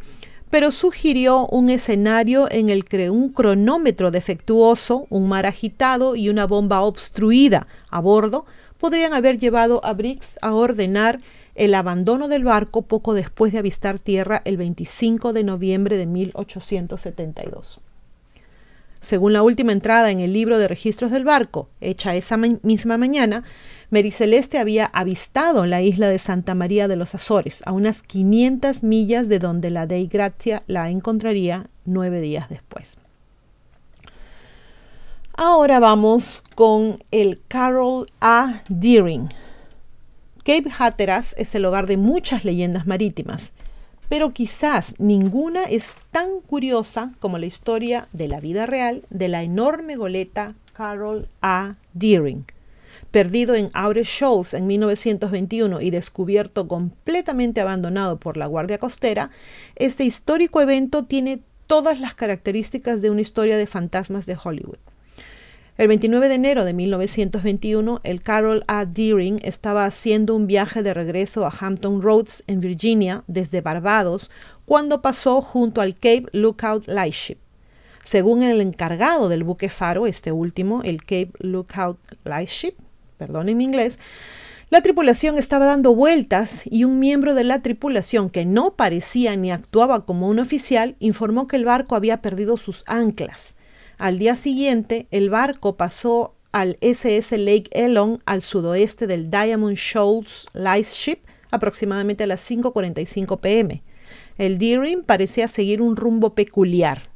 pero 0.50 0.70
sugirió 0.72 1.46
un 1.46 1.70
escenario 1.70 2.50
en 2.50 2.68
el 2.68 2.84
que 2.84 3.10
un 3.10 3.30
cronómetro 3.30 4.10
defectuoso, 4.10 5.06
un 5.10 5.28
mar 5.28 5.46
agitado 5.46 6.16
y 6.16 6.28
una 6.28 6.46
bomba 6.46 6.80
obstruida 6.80 7.66
a 7.90 8.00
bordo 8.00 8.46
podrían 8.78 9.12
haber 9.12 9.38
llevado 9.38 9.84
a 9.84 9.92
Briggs 9.92 10.38
a 10.40 10.54
ordenar 10.54 11.20
el 11.58 11.74
abandono 11.74 12.28
del 12.28 12.44
barco 12.44 12.82
poco 12.82 13.14
después 13.14 13.52
de 13.52 13.58
avistar 13.58 13.98
tierra 13.98 14.40
el 14.44 14.56
25 14.56 15.32
de 15.32 15.44
noviembre 15.44 15.96
de 15.96 16.06
1872. 16.06 17.80
Según 19.00 19.32
la 19.32 19.42
última 19.42 19.72
entrada 19.72 20.10
en 20.10 20.20
el 20.20 20.32
libro 20.32 20.58
de 20.58 20.66
registros 20.66 21.10
del 21.10 21.24
barco, 21.24 21.68
hecha 21.80 22.16
esa 22.16 22.36
misma 22.36 22.96
mañana, 22.96 23.44
Mary 23.90 24.10
Celeste 24.10 24.58
había 24.58 24.86
avistado 24.86 25.66
la 25.66 25.82
isla 25.82 26.08
de 26.08 26.18
Santa 26.18 26.54
María 26.54 26.88
de 26.88 26.96
los 26.96 27.14
Azores, 27.14 27.62
a 27.64 27.72
unas 27.72 28.02
500 28.02 28.82
millas 28.82 29.28
de 29.28 29.38
donde 29.38 29.70
la 29.70 29.86
Dei 29.86 30.06
Gratia 30.06 30.62
la 30.66 30.90
encontraría 30.90 31.68
nueve 31.84 32.20
días 32.20 32.48
después. 32.48 32.98
Ahora 35.36 35.78
vamos 35.78 36.42
con 36.56 36.98
el 37.12 37.40
Carol 37.46 38.10
A. 38.20 38.62
Deering. 38.68 39.28
Cape 40.48 40.70
Hatteras 40.78 41.34
es 41.36 41.54
el 41.54 41.66
hogar 41.66 41.86
de 41.86 41.98
muchas 41.98 42.42
leyendas 42.42 42.86
marítimas, 42.86 43.50
pero 44.08 44.32
quizás 44.32 44.94
ninguna 44.96 45.64
es 45.64 45.92
tan 46.10 46.40
curiosa 46.40 47.12
como 47.18 47.36
la 47.36 47.44
historia 47.44 48.08
de 48.14 48.28
la 48.28 48.40
vida 48.40 48.64
real 48.64 49.04
de 49.10 49.28
la 49.28 49.42
enorme 49.42 49.96
goleta 49.96 50.54
Carol 50.72 51.28
A. 51.42 51.76
Deering. 51.92 52.46
Perdido 53.10 53.56
en 53.56 53.68
Outer 53.74 54.04
Shoals 54.04 54.54
en 54.54 54.66
1921 54.66 55.82
y 55.82 55.90
descubierto 55.90 56.66
completamente 56.66 57.60
abandonado 57.60 58.18
por 58.18 58.38
la 58.38 58.46
Guardia 58.46 58.78
Costera, 58.78 59.30
este 59.76 60.04
histórico 60.04 60.62
evento 60.62 61.04
tiene 61.04 61.42
todas 61.66 62.00
las 62.00 62.14
características 62.14 63.02
de 63.02 63.10
una 63.10 63.20
historia 63.20 63.58
de 63.58 63.66
fantasmas 63.66 64.24
de 64.24 64.38
Hollywood. 64.42 64.78
El 65.78 65.86
29 65.86 66.28
de 66.28 66.34
enero 66.34 66.64
de 66.64 66.72
1921, 66.72 68.00
el 68.02 68.20
Carol 68.20 68.64
A. 68.66 68.84
Deering 68.84 69.38
estaba 69.44 69.84
haciendo 69.84 70.34
un 70.34 70.48
viaje 70.48 70.82
de 70.82 70.92
regreso 70.92 71.46
a 71.46 71.52
Hampton 71.56 72.02
Roads, 72.02 72.42
en 72.48 72.58
Virginia, 72.58 73.22
desde 73.28 73.60
Barbados, 73.60 74.28
cuando 74.64 75.02
pasó 75.02 75.40
junto 75.40 75.80
al 75.80 75.94
Cape 75.94 76.24
Lookout 76.32 76.88
Lightship. 76.88 77.36
Según 78.02 78.42
el 78.42 78.60
encargado 78.60 79.28
del 79.28 79.44
buque 79.44 79.68
faro, 79.68 80.08
este 80.08 80.32
último, 80.32 80.82
el 80.82 81.02
Cape 81.02 81.30
Lookout 81.38 82.00
Lightship, 82.24 82.74
perdón 83.16 83.48
en 83.48 83.58
mi 83.58 83.62
inglés, 83.62 84.00
la 84.70 84.82
tripulación 84.82 85.38
estaba 85.38 85.66
dando 85.66 85.94
vueltas 85.94 86.62
y 86.64 86.82
un 86.82 86.98
miembro 86.98 87.34
de 87.34 87.44
la 87.44 87.62
tripulación 87.62 88.30
que 88.30 88.44
no 88.44 88.74
parecía 88.74 89.36
ni 89.36 89.52
actuaba 89.52 90.04
como 90.04 90.26
un 90.26 90.40
oficial 90.40 90.96
informó 90.98 91.46
que 91.46 91.54
el 91.54 91.64
barco 91.64 91.94
había 91.94 92.20
perdido 92.20 92.56
sus 92.56 92.82
anclas. 92.88 93.54
Al 93.98 94.20
día 94.20 94.36
siguiente, 94.36 95.08
el 95.10 95.28
barco 95.28 95.76
pasó 95.76 96.36
al 96.52 96.78
SS 96.80 97.36
Lake 97.36 97.68
Elon 97.72 98.22
al 98.26 98.42
sudoeste 98.42 99.08
del 99.08 99.28
Diamond 99.28 99.76
Shoals 99.76 100.46
Lightship 100.52 101.18
aproximadamente 101.50 102.22
a 102.22 102.28
las 102.28 102.48
5.45 102.48 103.40
pm. 103.40 103.82
El 104.38 104.58
Deering 104.58 105.02
parecía 105.02 105.48
seguir 105.48 105.82
un 105.82 105.96
rumbo 105.96 106.34
peculiar. 106.34 107.10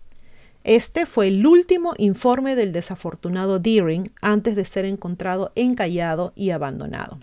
Este 0.64 1.06
fue 1.06 1.28
el 1.28 1.46
último 1.46 1.94
informe 1.98 2.56
del 2.56 2.72
desafortunado 2.72 3.60
Deering 3.60 4.10
antes 4.20 4.56
de 4.56 4.64
ser 4.64 4.84
encontrado 4.84 5.52
encallado 5.54 6.32
y 6.34 6.50
abandonado. 6.50 7.20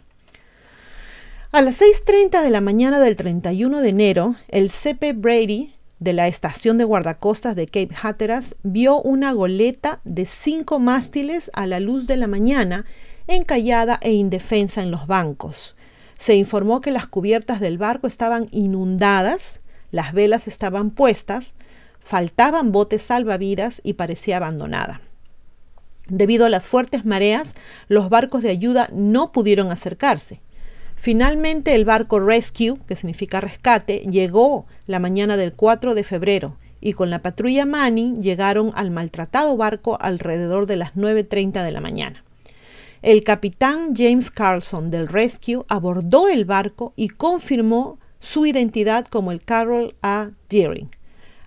A 1.52 1.62
las 1.62 1.82
6.30 1.82 2.42
de 2.42 2.50
la 2.50 2.62
mañana 2.62 3.00
del 3.00 3.18
31 3.18 3.82
de 3.82 3.90
enero, 3.90 4.36
el 4.48 4.70
CP 4.70 5.14
Brady 5.14 5.74
de 6.00 6.14
la 6.14 6.28
estación 6.28 6.78
de 6.78 6.86
guardacostas 6.86 7.56
de 7.56 7.66
Cape 7.66 7.96
Hatteras 8.02 8.56
vio 8.64 9.02
una 9.02 9.34
goleta 9.34 10.00
de 10.06 10.26
cinco 10.26 10.80
mástiles 10.80 11.52
a 11.54 11.68
la 11.68 11.80
luz 11.80 12.08
de 12.08 12.18
la 12.18 12.28
mañana, 12.28 12.86
encallada 13.28 14.00
e 14.02 14.14
indefensa 14.14 14.82
en 14.82 14.92
los 14.92 15.08
bancos. 15.08 15.76
Se 16.18 16.36
informó 16.36 16.82
que 16.82 16.92
las 16.92 17.08
cubiertas 17.08 17.60
del 17.60 17.78
barco 17.78 18.08
estaban 18.08 18.48
inundadas, 18.52 19.56
las 19.92 20.14
velas 20.14 20.48
estaban 20.48 20.90
puestas, 20.90 21.54
faltaban 22.00 22.72
botes 22.72 23.02
salvavidas 23.04 23.82
y 23.84 23.94
parecía 23.94 24.38
abandonada. 24.38 25.02
Debido 26.08 26.46
a 26.46 26.50
las 26.50 26.66
fuertes 26.66 27.06
mareas, 27.06 27.56
los 27.88 28.10
barcos 28.10 28.42
de 28.42 28.50
ayuda 28.50 28.90
no 28.92 29.32
pudieron 29.32 29.72
acercarse. 29.72 30.42
Finalmente 31.00 31.76
el 31.76 31.86
barco 31.86 32.20
Rescue, 32.20 32.78
que 32.86 32.98
significa 32.98 33.40
rescate, 33.40 34.00
llegó 34.00 34.66
la 34.86 35.00
mañana 35.00 35.38
del 35.38 35.54
4 35.54 35.96
de 35.96 36.04
febrero 36.04 36.58
y 36.82 36.92
con 36.92 37.10
la 37.10 37.22
patrulla 37.22 37.66
Manning 37.66 38.22
llegaron 38.22 38.72
al 38.76 38.92
maltratado 38.92 39.56
barco 39.56 39.98
alrededor 40.02 40.66
de 40.66 40.76
las 40.76 40.96
9.30 40.96 41.64
de 41.64 41.72
la 41.72 41.80
mañana. 41.80 42.26
El 43.02 43.24
capitán 43.24 43.96
James 43.96 44.30
Carlson 44.30 44.92
del 44.92 45.08
Rescue 45.08 45.64
abordó 45.70 46.28
el 46.28 46.44
barco 46.44 46.92
y 46.98 47.08
confirmó 47.08 47.98
su 48.20 48.46
identidad 48.46 49.08
como 49.08 49.32
el 49.32 49.42
Carroll 49.42 49.96
A. 50.02 50.32
Deering. 50.50 50.90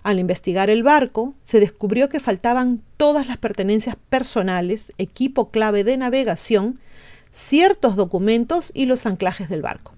Al 0.01 0.17
investigar 0.17 0.71
el 0.71 0.81
barco, 0.81 1.35
se 1.43 1.59
descubrió 1.59 2.09
que 2.09 2.19
faltaban 2.19 2.81
todas 2.97 3.27
las 3.27 3.37
pertenencias 3.37 3.97
personales, 4.09 4.91
equipo 4.97 5.51
clave 5.51 5.83
de 5.83 5.95
navegación, 5.95 6.79
ciertos 7.33 7.97
documentos 7.97 8.71
y 8.73 8.85
los 8.85 9.05
anclajes 9.05 9.49
del 9.49 9.61
barco. 9.61 9.93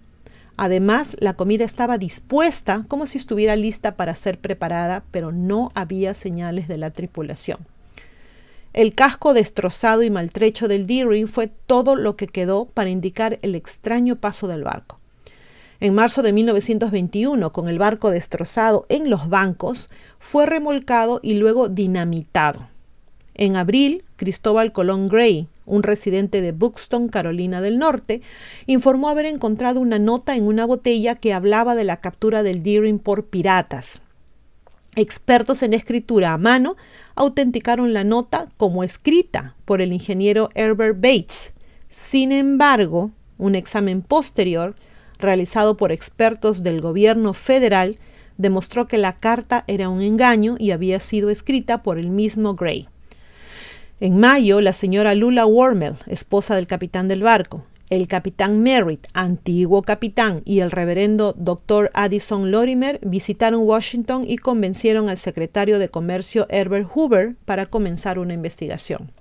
Además, 0.57 1.17
la 1.19 1.33
comida 1.35 1.65
estaba 1.65 1.97
dispuesta 1.97 2.85
como 2.87 3.07
si 3.07 3.17
estuviera 3.17 3.55
lista 3.55 3.95
para 3.95 4.15
ser 4.15 4.39
preparada, 4.39 5.03
pero 5.11 5.31
no 5.31 5.71
había 5.75 6.13
señales 6.13 6.67
de 6.67 6.77
la 6.77 6.91
tripulación. 6.91 7.59
El 8.71 8.93
casco 8.93 9.33
destrozado 9.33 10.03
y 10.03 10.09
maltrecho 10.09 10.67
del 10.67 10.87
Deering 10.87 11.27
fue 11.27 11.47
todo 11.47 11.95
lo 11.95 12.15
que 12.15 12.27
quedó 12.27 12.65
para 12.65 12.89
indicar 12.89 13.39
el 13.41 13.55
extraño 13.55 14.15
paso 14.15 14.47
del 14.47 14.63
barco. 14.63 14.99
En 15.81 15.93
marzo 15.93 16.21
de 16.21 16.31
1921, 16.31 17.51
con 17.51 17.67
el 17.67 17.79
barco 17.79 18.11
destrozado 18.11 18.85
en 18.87 19.09
los 19.09 19.29
bancos, 19.29 19.89
fue 20.19 20.45
remolcado 20.45 21.19
y 21.21 21.35
luego 21.35 21.67
dinamitado. 21.67 22.67
En 23.33 23.57
abril, 23.57 24.05
Cristóbal 24.15 24.71
Colón 24.71 25.09
Gray, 25.09 25.47
un 25.65 25.83
residente 25.83 26.41
de 26.41 26.51
Buxton, 26.51 27.09
Carolina 27.09 27.61
del 27.61 27.77
Norte, 27.77 28.21
informó 28.65 29.09
haber 29.09 29.25
encontrado 29.25 29.79
una 29.79 29.99
nota 29.99 30.35
en 30.35 30.45
una 30.45 30.65
botella 30.65 31.15
que 31.15 31.33
hablaba 31.33 31.75
de 31.75 31.83
la 31.83 31.97
captura 31.97 32.43
del 32.43 32.63
Deering 32.63 32.99
por 32.99 33.25
piratas. 33.25 34.01
Expertos 34.95 35.61
en 35.61 35.73
escritura 35.73 36.31
a 36.31 36.37
mano 36.37 36.77
autenticaron 37.15 37.93
la 37.93 38.03
nota 38.03 38.47
como 38.57 38.83
escrita 38.83 39.55
por 39.65 39.81
el 39.81 39.91
ingeniero 39.91 40.49
Herbert 40.55 40.95
Bates. 40.95 41.51
Sin 41.89 42.31
embargo, 42.31 43.11
un 43.37 43.55
examen 43.55 44.01
posterior, 44.01 44.75
realizado 45.19 45.75
por 45.75 45.91
expertos 45.91 46.63
del 46.63 46.79
gobierno 46.79 47.33
federal, 47.33 47.97
demostró 48.37 48.87
que 48.87 48.97
la 48.97 49.13
carta 49.13 49.63
era 49.67 49.89
un 49.89 50.01
engaño 50.01 50.55
y 50.59 50.71
había 50.71 50.99
sido 50.99 51.29
escrita 51.29 51.83
por 51.83 51.97
el 51.97 52.09
mismo 52.09 52.55
Gray. 52.55 52.87
En 54.01 54.19
mayo, 54.19 54.59
la 54.59 54.73
señora 54.73 55.15
Lula 55.15 55.45
Wormel, 55.45 55.95
esposa 56.07 56.55
del 56.55 56.67
capitán 56.67 57.07
del 57.07 57.23
barco, 57.23 57.63
el 57.89 58.09
capitán 58.09 58.61
Merritt, 58.61 59.07
antiguo 59.13 59.83
capitán, 59.83 60.41
y 60.43 60.59
el 60.59 60.71
reverendo 60.71 61.33
Dr. 61.37 61.91
Addison 61.93 62.51
Lorimer 62.51 62.99
visitaron 63.03 63.61
Washington 63.61 64.25
y 64.27 64.35
convencieron 64.37 65.07
al 65.07 65.17
secretario 65.17 65.79
de 65.79 65.87
Comercio 65.87 66.45
Herbert 66.49 66.89
Hoover 66.93 67.35
para 67.45 67.67
comenzar 67.67 68.19
una 68.19 68.33
investigación. 68.33 69.11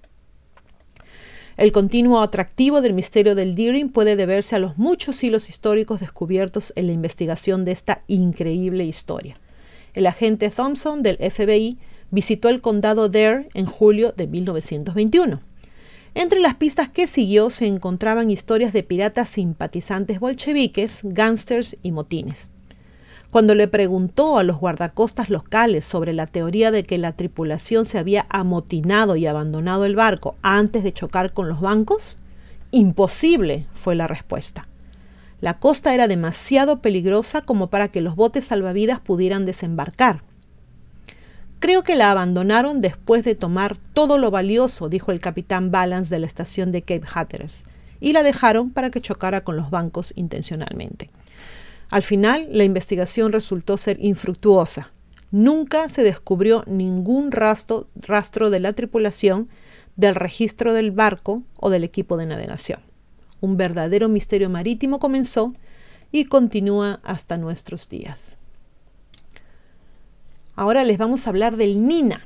El 1.57 1.71
continuo 1.71 2.21
atractivo 2.21 2.81
del 2.81 2.95
misterio 2.95 3.37
del 3.37 3.55
Deering 3.55 3.91
puede 3.91 4.17
deberse 4.17 4.57
a 4.57 4.59
los 4.59 4.77
muchos 4.77 5.23
hilos 5.23 5.49
históricos 5.49 6.01
descubiertos 6.01 6.73
en 6.75 6.89
la 6.89 6.93
investigación 6.93 7.65
de 7.65 7.71
esta 7.71 8.01
increíble 8.09 8.85
historia. 8.85 9.37
El 9.93 10.09
agente 10.09 10.51
Thompson 10.51 11.05
del 11.05 11.19
FBI 11.19 11.79
visitó 12.11 12.49
el 12.49 12.61
condado 12.61 13.09
Dare 13.09 13.49
en 13.55 13.67
julio 13.67 14.13
de 14.17 14.27
1921. 14.27 15.41
Entre 16.15 16.39
las 16.39 16.55
pistas 16.55 16.89
que 16.89 17.09
siguió 17.09 17.51
se 17.51 17.67
encontraban 17.67 18.31
historias 18.31 18.73
de 18.73 18.85
piratas 18.85 19.31
simpatizantes 19.31 20.21
bolcheviques, 20.21 21.01
gángsters 21.03 21.77
y 21.83 21.91
motines. 21.91 22.51
Cuando 23.31 23.57
le 23.57 23.67
preguntó 23.67 24.39
a 24.39 24.45
los 24.45 24.61
guardacostas 24.61 25.29
locales 25.29 25.85
sobre 25.85 26.13
la 26.13 26.29
teoría 26.29 26.71
de 26.71 26.85
que 26.85 26.99
la 26.99 27.11
tripulación 27.11 27.85
se 27.85 27.99
había 27.99 28.27
amotinado 28.29 29.17
y 29.17 29.27
abandonado 29.27 29.87
el 29.87 29.97
barco 29.97 30.37
antes 30.43 30.85
de 30.85 30.93
chocar 30.93 31.33
con 31.33 31.49
los 31.49 31.61
bancos, 31.61 32.17
imposible 32.71 33.67
fue 33.73 33.97
la 33.97 34.07
respuesta. 34.07 34.69
La 35.41 35.59
costa 35.59 35.95
era 35.95 36.07
demasiado 36.07 36.81
peligrosa 36.81 37.43
como 37.43 37.71
para 37.71 37.89
que 37.89 38.01
los 38.01 38.15
botes 38.15 38.45
salvavidas 38.45 39.01
pudieran 39.01 39.47
desembarcar. 39.47 40.23
Creo 41.65 41.83
que 41.83 41.97
la 41.97 42.11
abandonaron 42.11 42.83
después 42.83 43.25
de 43.25 43.35
tomar 43.35 43.79
todo 43.79 44.19
lo 44.19 44.31
valioso, 44.31 44.91
dijo 44.91 45.13
el 45.13 45.21
capitán 45.21 45.71
Balance 45.71 46.15
de 46.15 46.19
la 46.19 46.27
estación 46.27 46.73
de 46.73 46.83
Cape 46.83 47.07
Hatteras, 47.15 47.65
y 48.01 48.13
la 48.13 48.23
dejaron 48.23 48.69
para 48.69 48.91
que 48.91 49.01
chocara 49.01 49.45
con 49.45 49.57
los 49.57 49.71
bancos 49.71 50.13
intencionalmente. 50.15 51.09
Al 51.89 52.03
final, 52.03 52.49
la 52.51 52.65
investigación 52.65 53.33
resultó 53.33 53.79
ser 53.79 53.97
infructuosa. 54.05 54.93
Nunca 55.31 55.89
se 55.89 56.03
descubrió 56.03 56.65
ningún 56.67 57.33
rastro, 57.33 57.89
rastro 57.97 58.51
de 58.51 58.61
la 58.61 58.75
tripulación, 58.75 59.49
del 59.97 60.17
registro 60.17 60.75
del 60.75 60.91
barco 60.91 61.45
o 61.57 61.71
del 61.71 61.83
equipo 61.83 62.19
de 62.19 62.27
navegación. 62.27 62.81
Un 63.41 63.57
verdadero 63.57 64.11
misterio 64.11 64.51
marítimo 64.51 64.99
comenzó 64.99 65.55
y 66.13 66.27
continúa 66.27 67.01
hasta 67.05 67.39
nuestros 67.39 67.89
días. 67.89 68.37
Ahora 70.57 70.85
les 70.85 70.99
vamos 70.99 71.27
a 71.27 71.31
hablar 71.31 71.57
del 71.57 71.85
Nina. 71.85 72.25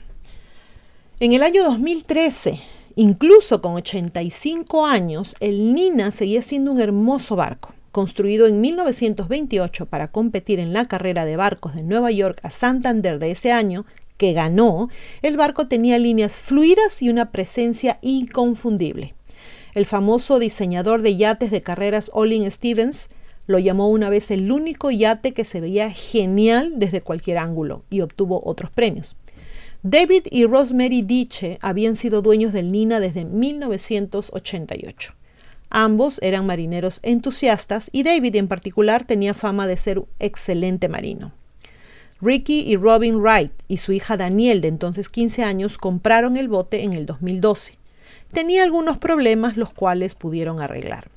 En 1.18 1.32
el 1.32 1.42
año 1.42 1.64
2013, 1.64 2.61
incluso 2.94 3.62
con 3.62 3.73
85 3.75 4.85
años, 4.85 5.35
el 5.40 5.73
Nina 5.75 6.11
seguía 6.11 6.42
siendo 6.42 6.73
un 6.73 6.80
hermoso 6.80 7.37
barco. 7.37 7.73
Construido 7.90 8.47
en 8.47 8.61
1928 8.61 9.87
para 9.87 10.08
competir 10.08 10.61
en 10.61 10.75
la 10.75 10.87
carrera 10.87 11.25
de 11.25 11.37
barcos 11.37 11.75
de 11.75 11.82
Nueva 11.82 12.11
York 12.11 12.38
a 12.42 12.50
Santander 12.50 13.18
de 13.18 13.30
ese 13.30 13.50
año, 13.50 13.87
que 14.18 14.35
ganó, 14.35 14.90
el 15.23 15.38
barco 15.38 15.66
tenía 15.66 15.99
líneas 15.99 16.35
fluidas 16.35 17.00
y 17.00 17.08
una 17.08 17.30
presencia 17.30 17.99
inconfundible. 18.02 19.14
El 19.75 19.87
famoso 19.87 20.38
diseñador 20.38 21.00
de 21.00 21.16
yates 21.16 21.50
de 21.50 21.62
carreras 21.62 22.11
Olin 22.12 22.50
Stevens 22.50 23.08
lo 23.48 23.58
llamó 23.58 23.88
una 23.88 24.10
vez 24.10 24.30
el 24.30 24.52
único 24.52 24.90
yate 24.90 25.32
que 25.32 25.44
se 25.44 25.60
veía 25.60 25.90
genial 25.90 26.74
desde 26.76 27.00
cualquier 27.00 27.38
ángulo 27.38 27.82
y 27.90 28.02
obtuvo 28.02 28.42
otros 28.44 28.70
premios. 28.70 29.16
David 29.82 30.24
y 30.30 30.44
Rosemary 30.44 31.00
Diche 31.02 31.58
habían 31.62 31.96
sido 31.96 32.20
dueños 32.20 32.52
del 32.52 32.70
Nina 32.70 33.00
desde 33.00 33.24
1988. 33.24 35.14
Ambos 35.70 36.18
eran 36.22 36.44
marineros 36.44 37.00
entusiastas 37.02 37.88
y 37.90 38.02
David 38.02 38.36
en 38.36 38.48
particular 38.48 39.06
tenía 39.06 39.32
fama 39.32 39.66
de 39.66 39.78
ser 39.78 39.98
un 40.00 40.06
excelente 40.18 40.88
marino. 40.88 41.32
Ricky 42.20 42.60
y 42.66 42.76
Robin 42.76 43.16
Wright 43.16 43.52
y 43.66 43.78
su 43.78 43.92
hija 43.92 44.18
Daniel, 44.18 44.61
de 44.61 44.68
entonces 44.68 45.08
15 45.08 45.44
años, 45.44 45.78
compraron 45.78 46.37
el 46.37 46.48
bote 46.48 46.82
en 46.82 46.92
el 46.92 47.06
2012. 47.06 47.78
Tenía 48.30 48.62
algunos 48.62 48.98
problemas 48.98 49.56
los 49.56 49.72
cuales 49.72 50.14
pudieron 50.14 50.61
arreglar. 50.61 51.11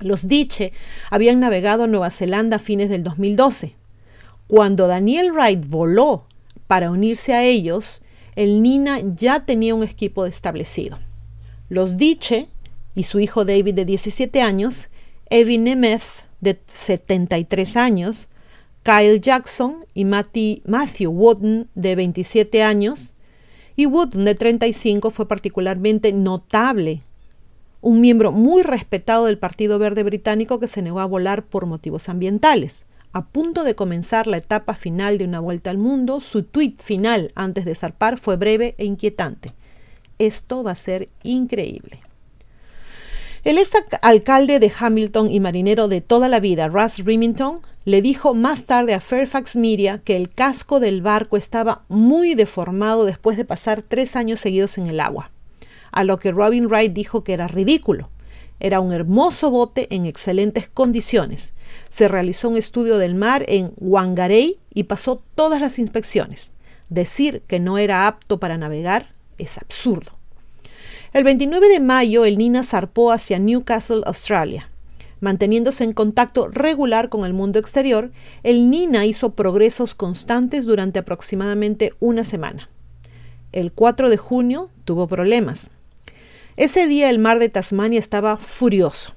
Los 0.00 0.28
Diche 0.28 0.72
habían 1.10 1.40
navegado 1.40 1.84
a 1.84 1.86
Nueva 1.86 2.10
Zelanda 2.10 2.56
a 2.56 2.58
fines 2.58 2.88
del 2.88 3.02
2012. 3.02 3.74
Cuando 4.46 4.86
Daniel 4.86 5.32
Wright 5.32 5.64
voló 5.66 6.24
para 6.66 6.90
unirse 6.90 7.34
a 7.34 7.44
ellos, 7.44 8.02
el 8.34 8.62
Nina 8.62 8.98
ya 9.00 9.40
tenía 9.40 9.74
un 9.74 9.82
equipo 9.82 10.26
establecido. 10.26 10.98
Los 11.68 11.96
Diche 11.96 12.48
y 12.94 13.04
su 13.04 13.20
hijo 13.20 13.44
David 13.44 13.74
de 13.74 13.84
17 13.84 14.42
años, 14.42 14.88
Evie 15.28 15.58
Nemeth 15.58 16.24
de 16.40 16.58
73 16.66 17.76
años, 17.76 18.28
Kyle 18.82 19.20
Jackson 19.20 19.84
y 19.94 20.04
Matthew 20.04 21.10
Wooden 21.10 21.68
de 21.74 21.94
27 21.94 22.62
años, 22.62 23.14
y 23.76 23.86
Wooden 23.86 24.24
de 24.24 24.34
35 24.34 25.10
fue 25.10 25.28
particularmente 25.28 26.12
notable 26.12 27.02
un 27.82 28.00
miembro 28.00 28.30
muy 28.32 28.62
respetado 28.62 29.26
del 29.26 29.38
Partido 29.38 29.78
Verde 29.78 30.02
Británico 30.02 30.60
que 30.60 30.68
se 30.68 30.82
negó 30.82 31.00
a 31.00 31.06
volar 31.06 31.44
por 31.44 31.66
motivos 31.66 32.08
ambientales. 32.08 32.84
A 33.12 33.26
punto 33.26 33.64
de 33.64 33.74
comenzar 33.74 34.26
la 34.26 34.36
etapa 34.36 34.74
final 34.74 35.18
de 35.18 35.24
una 35.24 35.40
vuelta 35.40 35.70
al 35.70 35.78
mundo, 35.78 36.20
su 36.20 36.44
tuit 36.44 36.80
final 36.80 37.32
antes 37.34 37.64
de 37.64 37.74
zarpar 37.74 38.18
fue 38.18 38.36
breve 38.36 38.74
e 38.78 38.84
inquietante. 38.84 39.54
Esto 40.18 40.62
va 40.62 40.72
a 40.72 40.76
ser 40.76 41.08
increíble. 41.22 42.00
El 43.42 43.56
ex 43.56 43.70
alcalde 44.02 44.58
de 44.58 44.70
Hamilton 44.78 45.30
y 45.30 45.40
marinero 45.40 45.88
de 45.88 46.02
toda 46.02 46.28
la 46.28 46.40
vida, 46.40 46.68
Russ 46.68 46.98
Remington, 46.98 47.60
le 47.86 48.02
dijo 48.02 48.34
más 48.34 48.64
tarde 48.64 48.92
a 48.92 49.00
Fairfax 49.00 49.56
Media 49.56 50.02
que 50.04 50.16
el 50.16 50.28
casco 50.28 50.78
del 50.78 51.00
barco 51.00 51.38
estaba 51.38 51.82
muy 51.88 52.34
deformado 52.34 53.06
después 53.06 53.38
de 53.38 53.46
pasar 53.46 53.80
tres 53.80 54.14
años 54.14 54.40
seguidos 54.40 54.76
en 54.76 54.88
el 54.88 55.00
agua 55.00 55.30
a 55.92 56.04
lo 56.04 56.18
que 56.18 56.32
Robin 56.32 56.66
Wright 56.66 56.92
dijo 56.92 57.24
que 57.24 57.32
era 57.32 57.48
ridículo. 57.48 58.08
Era 58.60 58.80
un 58.80 58.92
hermoso 58.92 59.50
bote 59.50 59.88
en 59.94 60.04
excelentes 60.04 60.68
condiciones. 60.68 61.54
Se 61.88 62.08
realizó 62.08 62.48
un 62.48 62.56
estudio 62.56 62.98
del 62.98 63.14
mar 63.14 63.44
en 63.48 63.72
Wangarei 63.78 64.58
y 64.74 64.84
pasó 64.84 65.22
todas 65.34 65.60
las 65.60 65.78
inspecciones. 65.78 66.52
Decir 66.90 67.42
que 67.48 67.58
no 67.58 67.78
era 67.78 68.06
apto 68.06 68.38
para 68.38 68.58
navegar 68.58 69.14
es 69.38 69.56
absurdo. 69.56 70.12
El 71.12 71.24
29 71.24 71.68
de 71.68 71.80
mayo 71.80 72.24
el 72.24 72.38
Nina 72.38 72.62
zarpó 72.62 73.10
hacia 73.10 73.38
Newcastle, 73.38 74.02
Australia. 74.06 74.68
Manteniéndose 75.20 75.84
en 75.84 75.92
contacto 75.92 76.48
regular 76.48 77.08
con 77.08 77.24
el 77.24 77.32
mundo 77.32 77.58
exterior, 77.58 78.10
el 78.42 78.70
Nina 78.70 79.06
hizo 79.06 79.30
progresos 79.30 79.94
constantes 79.94 80.64
durante 80.66 80.98
aproximadamente 80.98 81.94
una 82.00 82.24
semana. 82.24 82.70
El 83.52 83.72
4 83.72 84.08
de 84.08 84.16
junio 84.16 84.70
tuvo 84.84 85.08
problemas. 85.08 85.70
Ese 86.60 86.86
día 86.86 87.08
el 87.08 87.18
mar 87.18 87.38
de 87.38 87.48
Tasmania 87.48 87.98
estaba 87.98 88.36
furioso. 88.36 89.14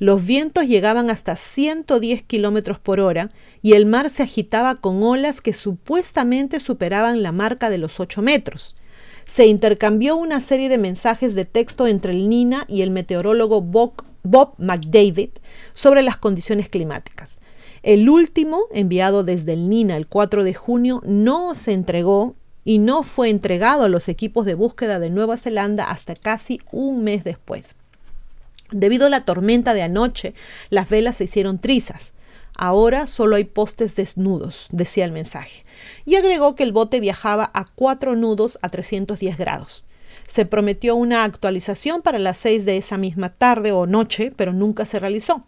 Los 0.00 0.26
vientos 0.26 0.66
llegaban 0.66 1.08
hasta 1.08 1.36
110 1.36 2.24
kilómetros 2.24 2.80
por 2.80 2.98
hora 2.98 3.30
y 3.62 3.74
el 3.74 3.86
mar 3.86 4.10
se 4.10 4.24
agitaba 4.24 4.74
con 4.74 5.00
olas 5.04 5.40
que 5.40 5.52
supuestamente 5.52 6.58
superaban 6.58 7.22
la 7.22 7.30
marca 7.30 7.70
de 7.70 7.78
los 7.78 8.00
8 8.00 8.22
metros. 8.22 8.74
Se 9.24 9.46
intercambió 9.46 10.16
una 10.16 10.40
serie 10.40 10.68
de 10.68 10.78
mensajes 10.78 11.36
de 11.36 11.44
texto 11.44 11.86
entre 11.86 12.10
el 12.10 12.28
Nina 12.28 12.64
y 12.66 12.82
el 12.82 12.90
meteorólogo 12.90 13.62
Bob, 13.62 14.54
McDavid 14.58 15.30
sobre 15.74 16.02
las 16.02 16.16
condiciones 16.16 16.68
climáticas. 16.68 17.38
El 17.84 18.08
último, 18.10 18.64
enviado 18.72 19.22
desde 19.22 19.52
el 19.52 19.68
Nina 19.68 19.96
el 19.96 20.08
4 20.08 20.42
de 20.42 20.54
junio, 20.54 21.02
no 21.06 21.54
se 21.54 21.72
entregó 21.72 22.34
y 22.64 22.78
no 22.78 23.02
fue 23.02 23.30
entregado 23.30 23.84
a 23.84 23.88
los 23.88 24.08
equipos 24.08 24.44
de 24.44 24.54
búsqueda 24.54 24.98
de 24.98 25.10
Nueva 25.10 25.36
Zelanda 25.36 25.90
hasta 25.90 26.14
casi 26.14 26.60
un 26.70 27.02
mes 27.02 27.24
después. 27.24 27.76
Debido 28.70 29.06
a 29.06 29.10
la 29.10 29.24
tormenta 29.24 29.74
de 29.74 29.82
anoche, 29.82 30.34
las 30.68 30.88
velas 30.88 31.16
se 31.16 31.24
hicieron 31.24 31.58
trizas. 31.58 32.14
Ahora 32.56 33.06
solo 33.06 33.36
hay 33.36 33.44
postes 33.44 33.96
desnudos, 33.96 34.68
decía 34.70 35.04
el 35.04 35.12
mensaje. 35.12 35.64
Y 36.04 36.16
agregó 36.16 36.54
que 36.54 36.62
el 36.62 36.72
bote 36.72 37.00
viajaba 37.00 37.50
a 37.54 37.64
cuatro 37.64 38.16
nudos 38.16 38.58
a 38.62 38.68
310 38.68 39.38
grados. 39.38 39.84
Se 40.26 40.44
prometió 40.44 40.94
una 40.94 41.24
actualización 41.24 42.02
para 42.02 42.18
las 42.18 42.38
seis 42.38 42.64
de 42.64 42.76
esa 42.76 42.98
misma 42.98 43.30
tarde 43.30 43.72
o 43.72 43.86
noche, 43.86 44.32
pero 44.36 44.52
nunca 44.52 44.84
se 44.84 45.00
realizó. 45.00 45.44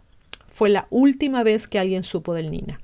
Fue 0.49 0.69
la 0.69 0.87
última 0.89 1.43
vez 1.43 1.67
que 1.67 1.79
alguien 1.79 2.03
supo 2.03 2.33
del 2.33 2.51
Nina. 2.51 2.81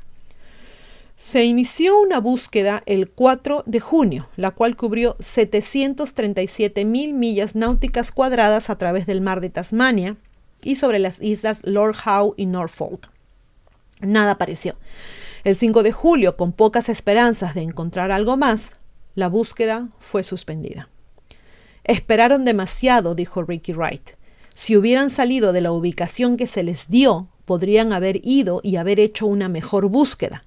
Se 1.20 1.44
inició 1.44 2.00
una 2.00 2.22
búsqueda 2.22 2.82
el 2.86 3.10
4 3.10 3.64
de 3.66 3.82
junio, 3.82 4.30
la 4.38 4.52
cual 4.52 4.78
cubrió 4.78 5.18
737 5.20 6.86
mil 6.86 7.14
millas 7.14 7.56
náuticas 7.56 8.12
cuadradas 8.12 8.70
a 8.70 8.78
través 8.78 9.06
del 9.06 9.20
mar 9.20 9.42
de 9.42 9.50
Tasmania 9.50 10.16
y 10.64 10.78
sobre 10.78 10.98
las 10.98 11.22
islas 11.22 11.60
Lord 11.66 11.98
Howe 12.06 12.34
y 12.38 12.46
Norfolk. 12.46 13.12
Nada 14.00 14.32
apareció. 14.32 14.78
El 15.44 15.58
5 15.58 15.84
de 15.84 15.92
julio, 15.92 16.38
con 16.38 16.54
pocas 16.54 16.88
esperanzas 16.88 17.54
de 17.54 17.64
encontrar 17.64 18.14
algo 18.14 18.38
más, 18.38 18.72
la 19.14 19.28
búsqueda 19.28 19.90
fue 20.00 20.24
suspendida. 20.24 20.88
Esperaron 21.84 22.46
demasiado, 22.46 23.14
dijo 23.14 23.44
Ricky 23.44 23.74
Wright. 23.74 24.12
Si 24.56 24.78
hubieran 24.78 25.10
salido 25.10 25.52
de 25.52 25.60
la 25.60 25.74
ubicación 25.74 26.38
que 26.38 26.48
se 26.48 26.64
les 26.64 26.88
dio, 26.88 27.28
podrían 27.44 27.92
haber 27.92 28.26
ido 28.26 28.62
y 28.64 28.78
haber 28.78 29.02
hecho 29.02 29.28
una 29.28 29.50
mejor 29.50 29.90
búsqueda 29.90 30.46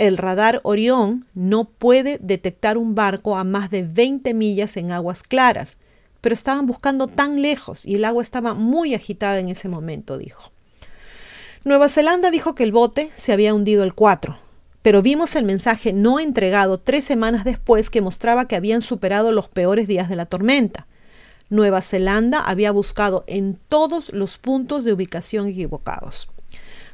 el 0.00 0.16
radar 0.16 0.60
Orión 0.62 1.26
no 1.34 1.64
puede 1.64 2.18
detectar 2.22 2.78
un 2.78 2.94
barco 2.94 3.36
a 3.36 3.44
más 3.44 3.70
de 3.70 3.82
20 3.82 4.32
millas 4.32 4.78
en 4.78 4.92
aguas 4.92 5.22
claras, 5.22 5.76
pero 6.22 6.32
estaban 6.32 6.66
buscando 6.66 7.06
tan 7.06 7.42
lejos 7.42 7.84
y 7.84 7.96
el 7.96 8.06
agua 8.06 8.22
estaba 8.22 8.54
muy 8.54 8.94
agitada 8.94 9.38
en 9.38 9.50
ese 9.50 9.68
momento, 9.68 10.16
dijo. 10.16 10.52
Nueva 11.64 11.90
Zelanda 11.90 12.30
dijo 12.30 12.54
que 12.54 12.62
el 12.62 12.72
bote 12.72 13.10
se 13.16 13.34
había 13.34 13.52
hundido 13.52 13.84
el 13.84 13.92
4, 13.92 14.38
pero 14.80 15.02
vimos 15.02 15.36
el 15.36 15.44
mensaje 15.44 15.92
no 15.92 16.18
entregado 16.18 16.78
tres 16.78 17.04
semanas 17.04 17.44
después 17.44 17.90
que 17.90 18.00
mostraba 18.00 18.48
que 18.48 18.56
habían 18.56 18.80
superado 18.80 19.32
los 19.32 19.48
peores 19.48 19.86
días 19.86 20.08
de 20.08 20.16
la 20.16 20.24
tormenta. 20.24 20.86
Nueva 21.50 21.82
Zelanda 21.82 22.40
había 22.40 22.72
buscado 22.72 23.24
en 23.26 23.58
todos 23.68 24.10
los 24.14 24.38
puntos 24.38 24.82
de 24.82 24.94
ubicación 24.94 25.48
equivocados. 25.48 26.30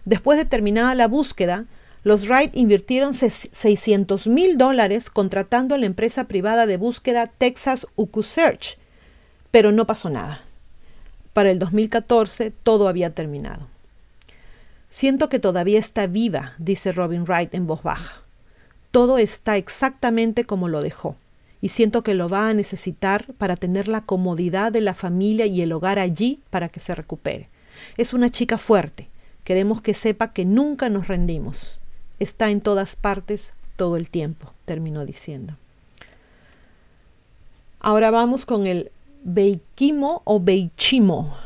Después 0.05 0.39
de 0.39 0.45
terminada 0.45 0.97
la 0.97 1.07
búsqueda, 1.07 1.67
los 2.07 2.29
Wright 2.29 2.55
invirtieron 2.57 3.15
600 3.15 4.29
mil 4.29 4.57
dólares 4.57 5.11
contratando 5.11 5.75
a 5.75 5.79
la 5.79 5.87
empresa 5.87 6.29
privada 6.29 6.65
de 6.65 6.77
búsqueda 6.77 7.27
Texas 7.27 7.85
UQ 7.97 8.23
Search, 8.23 8.79
pero 9.51 9.73
no 9.73 9.89
pasó 9.89 10.09
nada. 10.09 10.43
Para 11.33 11.51
el 11.51 11.59
2014 11.59 12.53
todo 12.63 12.87
había 12.87 13.13
terminado. 13.13 13.67
Siento 14.89 15.29
que 15.29 15.41
todavía 15.41 15.81
está 15.81 16.07
viva, 16.07 16.55
dice 16.59 16.93
Robin 16.93 17.25
Wright 17.25 17.53
en 17.55 17.67
voz 17.67 17.83
baja. 17.83 18.23
Todo 18.93 19.19
está 19.19 19.57
exactamente 19.57 20.45
como 20.45 20.69
lo 20.69 20.83
dejó, 20.83 21.17
y 21.61 21.71
siento 21.71 22.05
que 22.05 22.15
lo 22.15 22.29
va 22.29 22.49
a 22.49 22.55
necesitar 22.55 23.33
para 23.37 23.57
tener 23.57 23.89
la 23.89 24.03
comodidad 24.03 24.71
de 24.71 24.81
la 24.81 24.95
familia 24.95 25.47
y 25.47 25.61
el 25.61 25.73
hogar 25.73 25.99
allí 25.99 26.41
para 26.51 26.69
que 26.69 26.79
se 26.79 26.95
recupere. 26.95 27.49
Es 27.97 28.13
una 28.13 28.31
chica 28.31 28.59
fuerte. 28.59 29.09
Queremos 29.43 29.81
que 29.81 29.93
sepa 29.93 30.33
que 30.33 30.45
nunca 30.45 30.89
nos 30.89 31.09
rendimos. 31.09 31.81
Está 32.19 32.51
en 32.51 32.61
todas 32.61 32.97
partes 32.97 33.53
todo 33.77 33.97
el 33.97 34.11
tiempo, 34.11 34.53
terminó 34.65 35.05
diciendo. 35.05 35.57
Ahora 37.81 38.11
vamos 38.11 38.47
con 38.47 38.67
el 38.67 38.91
Beikimo 39.23 40.23
o 40.25 40.41
Beichimo, 40.41 41.37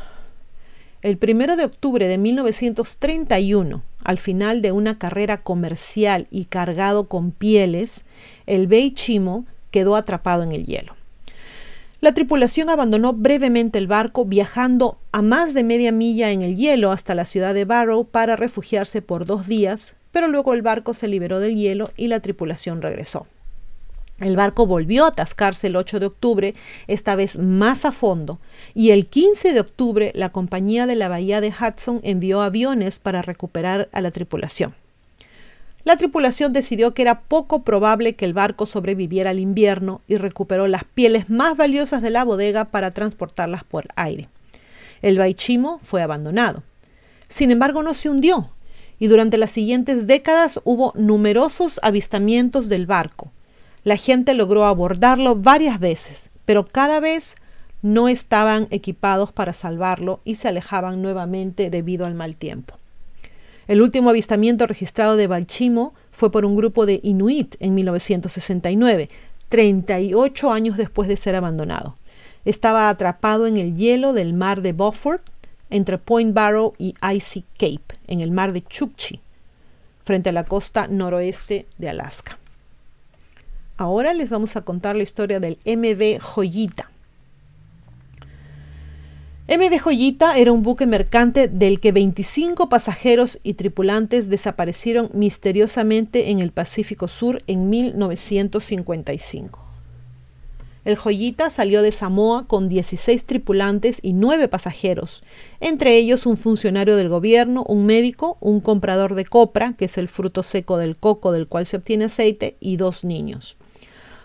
el 1.01 1.17
primero 1.17 1.55
de 1.55 1.65
octubre 1.65 2.07
de 2.07 2.19
1931, 2.19 3.81
al 4.03 4.17
final 4.19 4.61
de 4.61 4.71
una 4.71 4.99
carrera 4.99 5.41
comercial 5.41 6.27
y 6.29 6.45
cargado 6.45 7.07
con 7.07 7.31
pieles, 7.31 8.03
el 8.45 8.67
Beichimo 8.67 9.45
quedó 9.71 9.95
atrapado 9.95 10.43
en 10.43 10.51
el 10.51 10.67
hielo. 10.67 10.95
La 12.01 12.13
tripulación 12.13 12.69
abandonó 12.69 13.13
brevemente 13.13 13.79
el 13.79 13.87
barco 13.87 14.25
viajando 14.25 14.99
a 15.11 15.23
más 15.23 15.55
de 15.55 15.63
media 15.63 15.91
milla 15.91 16.29
en 16.29 16.43
el 16.43 16.55
hielo 16.55 16.91
hasta 16.91 17.15
la 17.15 17.25
ciudad 17.25 17.55
de 17.55 17.65
Barrow 17.65 18.05
para 18.05 18.35
refugiarse 18.35 19.01
por 19.01 19.25
dos 19.25 19.47
días, 19.47 19.95
pero 20.11 20.27
luego 20.27 20.53
el 20.53 20.61
barco 20.61 20.93
se 20.93 21.07
liberó 21.07 21.39
del 21.39 21.55
hielo 21.55 21.91
y 21.97 22.07
la 22.07 22.19
tripulación 22.19 22.81
regresó. 22.81 23.27
El 24.19 24.35
barco 24.35 24.67
volvió 24.67 25.05
a 25.05 25.09
atascarse 25.09 25.67
el 25.67 25.75
8 25.75 25.99
de 25.99 26.05
octubre, 26.05 26.55
esta 26.87 27.15
vez 27.15 27.39
más 27.39 27.85
a 27.85 27.91
fondo, 27.91 28.39
y 28.75 28.91
el 28.91 29.07
15 29.07 29.51
de 29.51 29.59
octubre 29.59 30.11
la 30.13 30.29
compañía 30.29 30.85
de 30.85 30.95
la 30.95 31.09
bahía 31.09 31.41
de 31.41 31.49
Hudson 31.49 32.01
envió 32.03 32.41
aviones 32.41 32.99
para 32.99 33.23
recuperar 33.23 33.89
a 33.91 33.99
la 33.99 34.11
tripulación. 34.11 34.75
La 35.83 35.97
tripulación 35.97 36.53
decidió 36.53 36.93
que 36.93 37.01
era 37.01 37.21
poco 37.21 37.63
probable 37.63 38.13
que 38.13 38.25
el 38.25 38.33
barco 38.33 38.67
sobreviviera 38.67 39.31
al 39.31 39.39
invierno 39.39 40.01
y 40.07 40.17
recuperó 40.17 40.67
las 40.67 40.83
pieles 40.83 41.31
más 41.31 41.57
valiosas 41.57 42.03
de 42.03 42.11
la 42.11 42.23
bodega 42.23 42.65
para 42.65 42.91
transportarlas 42.91 43.63
por 43.63 43.87
aire. 43.95 44.29
El 45.01 45.17
Baichimo 45.17 45.79
fue 45.81 46.03
abandonado. 46.03 46.61
Sin 47.29 47.49
embargo, 47.49 47.81
no 47.81 47.95
se 47.95 48.09
hundió, 48.09 48.51
y 49.01 49.07
durante 49.07 49.37
las 49.37 49.51
siguientes 49.51 50.07
décadas 50.07 50.61
hubo 50.63 50.93
numerosos 50.95 51.81
avistamientos 51.83 52.69
del 52.69 52.85
barco 52.85 53.31
la 53.83 53.97
gente 53.97 54.33
logró 54.33 54.65
abordarlo 54.65 55.35
varias 55.35 55.79
veces, 55.79 56.29
pero 56.45 56.65
cada 56.65 56.99
vez 56.99 57.35
no 57.81 58.09
estaban 58.09 58.67
equipados 58.69 59.31
para 59.31 59.53
salvarlo 59.53 60.19
y 60.23 60.35
se 60.35 60.47
alejaban 60.47 61.01
nuevamente 61.01 61.69
debido 61.71 62.05
al 62.05 62.13
mal 62.13 62.35
tiempo. 62.35 62.77
El 63.67 63.81
último 63.81 64.09
avistamiento 64.11 64.67
registrado 64.67 65.15
de 65.15 65.27
Balchimo 65.27 65.93
fue 66.11 66.31
por 66.31 66.45
un 66.45 66.55
grupo 66.55 66.85
de 66.85 66.99
Inuit 67.01 67.55
en 67.59 67.73
1969, 67.73 69.09
38 69.49 70.51
años 70.51 70.77
después 70.77 71.07
de 71.07 71.17
ser 71.17 71.35
abandonado. 71.35 71.97
Estaba 72.45 72.89
atrapado 72.89 73.47
en 73.47 73.57
el 73.57 73.75
hielo 73.75 74.13
del 74.13 74.33
mar 74.33 74.61
de 74.61 74.73
Beaufort 74.73 75.23
entre 75.71 75.97
Point 75.97 76.33
Barrow 76.33 76.73
y 76.77 76.93
Icy 77.01 77.45
Cape, 77.57 77.95
en 78.07 78.21
el 78.21 78.31
mar 78.31 78.53
de 78.53 78.61
Chukchi, 78.61 79.21
frente 80.03 80.29
a 80.29 80.33
la 80.33 80.43
costa 80.43 80.87
noroeste 80.87 81.65
de 81.77 81.89
Alaska. 81.89 82.37
Ahora 83.77 84.13
les 84.13 84.29
vamos 84.29 84.55
a 84.55 84.61
contar 84.61 84.95
la 84.95 85.03
historia 85.03 85.39
del 85.39 85.57
MV 85.65 86.19
Joyita. 86.19 86.91
MV 89.47 89.79
Joyita 89.79 90.37
era 90.37 90.51
un 90.51 90.61
buque 90.61 90.85
mercante 90.85 91.47
del 91.47 91.79
que 91.79 91.91
25 91.91 92.69
pasajeros 92.69 93.39
y 93.43 93.55
tripulantes 93.55 94.29
desaparecieron 94.29 95.09
misteriosamente 95.13 96.29
en 96.29 96.39
el 96.39 96.51
Pacífico 96.51 97.07
Sur 97.07 97.41
en 97.47 97.69
1955. 97.69 99.70
El 100.83 100.95
Joyita 100.95 101.51
salió 101.51 101.83
de 101.83 101.91
Samoa 101.91 102.47
con 102.47 102.67
16 102.67 103.25
tripulantes 103.25 103.99
y 104.01 104.13
9 104.13 104.47
pasajeros, 104.47 105.21
entre 105.59 105.95
ellos 105.95 106.25
un 106.25 106.37
funcionario 106.37 106.95
del 106.95 107.07
gobierno, 107.07 107.63
un 107.67 107.85
médico, 107.85 108.37
un 108.39 108.61
comprador 108.61 109.13
de 109.13 109.25
copra, 109.25 109.73
que 109.73 109.85
es 109.85 109.99
el 109.99 110.07
fruto 110.07 110.41
seco 110.41 110.79
del 110.79 110.97
coco 110.97 111.31
del 111.31 111.47
cual 111.47 111.67
se 111.67 111.77
obtiene 111.77 112.05
aceite, 112.05 112.55
y 112.59 112.77
dos 112.77 113.03
niños. 113.03 113.57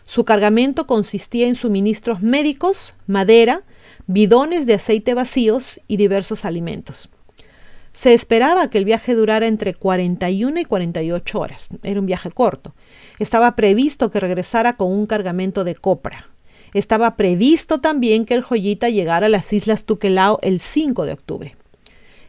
Su 0.07 0.25
cargamento 0.25 0.87
consistía 0.87 1.47
en 1.47 1.57
suministros 1.57 2.23
médicos, 2.23 2.95
madera, 3.07 3.63
bidones 4.07 4.65
de 4.65 4.75
aceite 4.75 5.13
vacíos 5.13 5.81
y 5.89 5.99
diversos 5.99 6.47
alimentos. 6.47 7.11
Se 7.93 8.15
esperaba 8.15 8.71
que 8.71 8.79
el 8.79 8.85
viaje 8.87 9.15
durara 9.15 9.47
entre 9.47 9.75
41 9.75 10.61
y 10.61 10.65
48 10.65 11.39
horas. 11.39 11.69
Era 11.83 11.99
un 12.01 12.07
viaje 12.07 12.31
corto. 12.31 12.75
Estaba 13.19 13.57
previsto 13.57 14.11
que 14.11 14.21
regresara 14.21 14.77
con 14.77 14.93
un 14.93 15.07
cargamento 15.07 15.65
de 15.65 15.75
copra. 15.75 16.29
Estaba 16.77 17.17
previsto 17.17 17.81
también 17.81 18.27
que 18.27 18.35
el 18.35 18.43
joyita 18.43 18.91
llegara 18.91 19.27
a 19.27 19.31
las 19.31 19.53
islas 19.53 19.85
Tuquelao 19.85 20.39
el 20.43 20.61
5 20.61 21.07
de 21.07 21.13
octubre. 21.13 21.57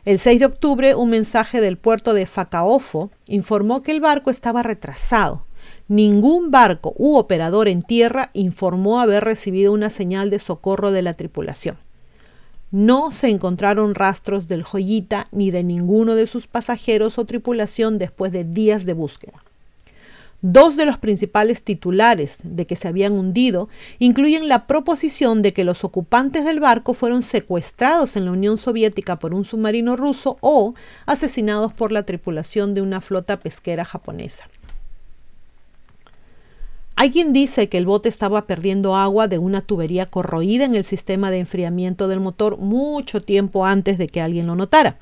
El 0.06 0.20
6 0.20 0.40
de 0.40 0.46
octubre, 0.46 0.96
un 0.96 1.10
mensaje 1.10 1.60
del 1.60 1.78
puerto 1.78 2.14
de 2.14 2.26
Facaofo 2.26 3.12
informó 3.26 3.84
que 3.84 3.92
el 3.92 4.00
barco 4.00 4.32
estaba 4.32 4.64
retrasado 4.64 5.46
Ningún 5.90 6.50
barco 6.50 6.94
u 6.98 7.18
operador 7.18 7.68
en 7.68 7.82
tierra 7.82 8.30
informó 8.34 9.00
haber 9.00 9.26
recibido 9.26 9.72
una 9.74 9.90
señal 9.90 10.30
de 10.30 10.40
socorro 10.40 10.92
de 10.92 11.02
la 11.02 11.14
tripulación. 11.14 11.78
No 12.72 13.12
se 13.12 13.30
encontraron 13.30 13.96
rastros 13.96 14.48
del 14.48 14.64
joyita 14.64 15.26
ni 15.32 15.52
de 15.52 15.64
ninguno 15.64 16.16
de 16.16 16.28
sus 16.28 16.48
pasajeros 16.48 17.18
o 17.18 17.26
tripulación 17.26 17.98
después 17.98 18.32
de 18.34 18.44
días 18.44 18.86
de 18.86 18.94
búsqueda. 18.94 19.44
Dos 20.42 20.78
de 20.78 20.86
los 20.86 21.00
principales 21.00 21.64
titulares 21.64 22.38
de 22.44 22.68
que 22.68 22.76
se 22.76 22.88
habían 22.88 23.14
hundido 23.14 23.70
incluyen 23.98 24.48
la 24.48 24.68
proposición 24.68 25.42
de 25.42 25.52
que 25.52 25.64
los 25.64 25.84
ocupantes 25.84 26.46
del 26.46 26.60
barco 26.60 26.94
fueron 26.94 27.24
secuestrados 27.24 28.16
en 28.16 28.26
la 28.26 28.32
Unión 28.32 28.60
Soviética 28.60 29.18
por 29.18 29.34
un 29.34 29.46
submarino 29.46 29.96
ruso 29.96 30.38
o 30.42 30.76
asesinados 31.08 31.74
por 31.74 31.92
la 31.92 32.04
tripulación 32.04 32.76
de 32.76 32.82
una 32.82 33.02
flota 33.02 33.40
pesquera 33.40 33.84
japonesa. 33.84 34.48
Alguien 36.96 37.34
dice 37.34 37.68
que 37.68 37.80
el 37.80 37.88
bote 37.88 38.10
estaba 38.10 38.46
perdiendo 38.46 38.96
agua 38.96 39.28
de 39.28 39.40
una 39.40 39.62
tubería 39.62 40.06
corroída 40.06 40.66
en 40.66 40.76
el 40.76 40.84
sistema 40.84 41.32
de 41.32 41.40
enfriamiento 41.40 42.08
del 42.08 42.20
motor 42.20 42.58
mucho 42.58 43.22
tiempo 43.22 43.66
antes 43.66 43.98
de 43.98 44.08
que 44.08 44.22
alguien 44.22 44.46
lo 44.46 44.56
notara. 44.56 45.00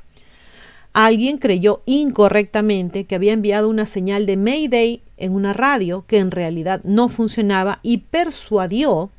Alguien 0.98 1.40
creyó 1.40 1.82
incorrectamente 1.86 3.04
que 3.04 3.16
había 3.16 3.34
enviado 3.34 3.68
una 3.68 3.86
señal 3.86 4.26
de 4.26 4.38
Mayday 4.38 5.02
en 5.18 5.34
una 5.34 5.52
radio 5.52 6.06
que 6.08 6.20
en 6.20 6.32
realidad 6.32 6.82
no 6.86 7.10
funcionaba 7.10 7.80
y 7.84 7.98
persuadió, 7.98 9.10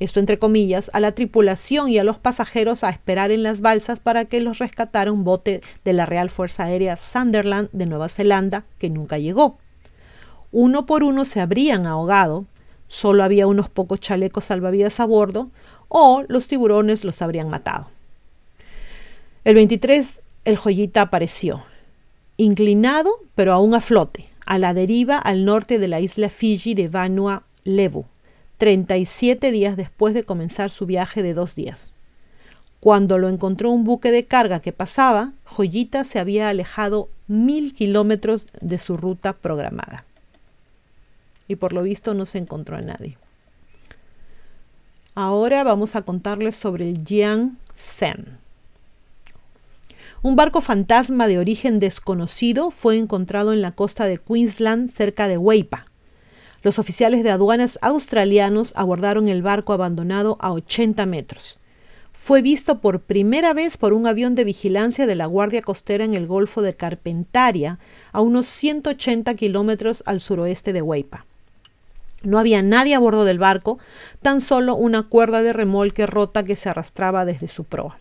esto 0.00 0.18
entre 0.18 0.38
comillas, 0.38 0.90
a 0.92 0.98
la 0.98 1.12
tripulación 1.12 1.88
y 1.88 1.98
a 1.98 2.04
los 2.04 2.18
pasajeros 2.18 2.82
a 2.82 2.90
esperar 2.90 3.30
en 3.30 3.44
las 3.44 3.60
balsas 3.60 4.00
para 4.00 4.24
que 4.24 4.40
los 4.40 4.58
rescatara 4.58 5.12
un 5.12 5.22
bote 5.22 5.60
de 5.84 5.92
la 5.92 6.04
Real 6.04 6.30
Fuerza 6.30 6.64
Aérea 6.64 6.96
Sunderland 6.96 7.68
de 7.72 7.86
Nueva 7.86 8.08
Zelanda 8.08 8.64
que 8.78 8.90
nunca 8.90 9.18
llegó 9.18 9.58
uno 10.52 10.84
por 10.84 11.02
uno 11.02 11.24
se 11.24 11.40
habrían 11.40 11.86
ahogado, 11.86 12.44
solo 12.86 13.24
había 13.24 13.46
unos 13.46 13.70
pocos 13.70 14.00
chalecos 14.00 14.44
salvavidas 14.44 15.00
a 15.00 15.06
bordo, 15.06 15.50
o 15.88 16.24
los 16.28 16.46
tiburones 16.46 17.04
los 17.04 17.22
habrían 17.22 17.48
matado. 17.48 17.88
El 19.44 19.54
23, 19.54 20.20
el 20.44 20.56
joyita 20.56 21.02
apareció, 21.02 21.64
inclinado 22.36 23.10
pero 23.34 23.52
aún 23.52 23.74
a 23.74 23.80
flote, 23.80 24.28
a 24.44 24.58
la 24.58 24.74
deriva 24.74 25.18
al 25.18 25.44
norte 25.44 25.78
de 25.78 25.88
la 25.88 26.00
isla 26.00 26.28
Fiji 26.28 26.74
de 26.74 26.88
Vanua 26.88 27.44
Levu, 27.64 28.06
37 28.58 29.52
días 29.52 29.76
después 29.76 30.14
de 30.14 30.24
comenzar 30.24 30.70
su 30.70 30.86
viaje 30.86 31.22
de 31.22 31.34
dos 31.34 31.54
días. 31.54 31.92
Cuando 32.80 33.18
lo 33.18 33.28
encontró 33.28 33.70
un 33.70 33.84
buque 33.84 34.10
de 34.10 34.24
carga 34.24 34.60
que 34.60 34.72
pasaba, 34.72 35.32
Joyita 35.44 36.04
se 36.04 36.18
había 36.18 36.48
alejado 36.48 37.08
mil 37.28 37.74
kilómetros 37.74 38.48
de 38.60 38.78
su 38.78 38.96
ruta 38.96 39.34
programada 39.34 40.04
y 41.46 41.56
por 41.56 41.72
lo 41.72 41.82
visto 41.82 42.14
no 42.14 42.26
se 42.26 42.38
encontró 42.38 42.76
a 42.76 42.80
nadie. 42.80 43.18
Ahora 45.14 45.62
vamos 45.62 45.94
a 45.94 46.02
contarles 46.02 46.56
sobre 46.56 46.88
el 46.88 47.04
Jiang 47.04 47.58
Sen. 47.76 48.41
Un 50.24 50.36
barco 50.36 50.60
fantasma 50.60 51.26
de 51.26 51.40
origen 51.40 51.80
desconocido 51.80 52.70
fue 52.70 52.96
encontrado 52.96 53.52
en 53.52 53.60
la 53.60 53.72
costa 53.72 54.06
de 54.06 54.18
Queensland 54.18 54.88
cerca 54.88 55.26
de 55.26 55.36
Weipa. 55.36 55.86
Los 56.62 56.78
oficiales 56.78 57.24
de 57.24 57.30
aduanas 57.30 57.76
australianos 57.82 58.72
abordaron 58.76 59.26
el 59.26 59.42
barco 59.42 59.72
abandonado 59.72 60.36
a 60.40 60.52
80 60.52 61.06
metros. 61.06 61.58
Fue 62.12 62.40
visto 62.40 62.78
por 62.78 63.00
primera 63.00 63.52
vez 63.52 63.76
por 63.76 63.92
un 63.92 64.06
avión 64.06 64.36
de 64.36 64.44
vigilancia 64.44 65.08
de 65.08 65.16
la 65.16 65.26
Guardia 65.26 65.60
Costera 65.60 66.04
en 66.04 66.14
el 66.14 66.28
Golfo 66.28 66.62
de 66.62 66.72
Carpentaria, 66.72 67.80
a 68.12 68.20
unos 68.20 68.46
180 68.46 69.34
kilómetros 69.34 70.04
al 70.06 70.20
suroeste 70.20 70.72
de 70.72 70.82
Weipa. 70.82 71.26
No 72.22 72.38
había 72.38 72.62
nadie 72.62 72.94
a 72.94 73.00
bordo 73.00 73.24
del 73.24 73.40
barco, 73.40 73.80
tan 74.22 74.40
solo 74.40 74.76
una 74.76 75.02
cuerda 75.02 75.42
de 75.42 75.52
remolque 75.52 76.06
rota 76.06 76.44
que 76.44 76.54
se 76.54 76.68
arrastraba 76.68 77.24
desde 77.24 77.48
su 77.48 77.64
proa. 77.64 77.98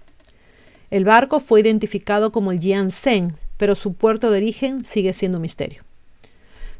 El 0.91 1.05
barco 1.05 1.39
fue 1.39 1.61
identificado 1.61 2.33
como 2.33 2.51
el 2.51 2.59
Jianseng, 2.59 3.37
pero 3.55 3.75
su 3.75 3.93
puerto 3.93 4.29
de 4.29 4.37
origen 4.37 4.83
sigue 4.83 5.13
siendo 5.13 5.37
un 5.37 5.43
misterio. 5.43 5.83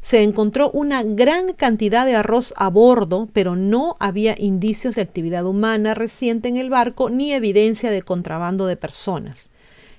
Se 0.02 0.22
encontró 0.22 0.70
una 0.70 1.02
gran 1.02 1.54
cantidad 1.54 2.04
de 2.04 2.14
arroz 2.14 2.52
a 2.58 2.68
bordo, 2.68 3.30
pero 3.32 3.56
no 3.56 3.96
había 4.00 4.34
indicios 4.36 4.96
de 4.96 5.02
actividad 5.02 5.46
humana 5.46 5.94
reciente 5.94 6.48
en 6.48 6.58
el 6.58 6.68
barco 6.68 7.08
ni 7.08 7.32
evidencia 7.32 7.90
de 7.90 8.02
contrabando 8.02 8.66
de 8.66 8.76
personas. 8.76 9.48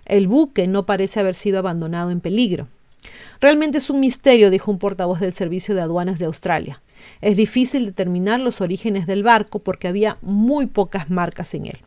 El 0.05 0.27
buque 0.27 0.67
no 0.67 0.85
parece 0.85 1.19
haber 1.19 1.33
sido 1.33 1.57
abandonado 1.57 2.11
en 2.11 2.19
peligro. 2.19 2.67
Realmente 3.41 3.79
es 3.79 3.89
un 3.89 3.99
misterio, 3.99 4.51
dijo 4.51 4.69
un 4.69 4.77
portavoz 4.77 5.21
del 5.21 5.33
Servicio 5.33 5.73
de 5.73 5.81
Aduanas 5.81 6.19
de 6.19 6.25
Australia. 6.25 6.83
Es 7.21 7.35
difícil 7.35 7.87
determinar 7.87 8.39
los 8.39 8.61
orígenes 8.61 9.07
del 9.07 9.23
barco 9.23 9.57
porque 9.59 9.87
había 9.87 10.19
muy 10.21 10.67
pocas 10.67 11.09
marcas 11.09 11.55
en 11.55 11.65
él. 11.65 11.79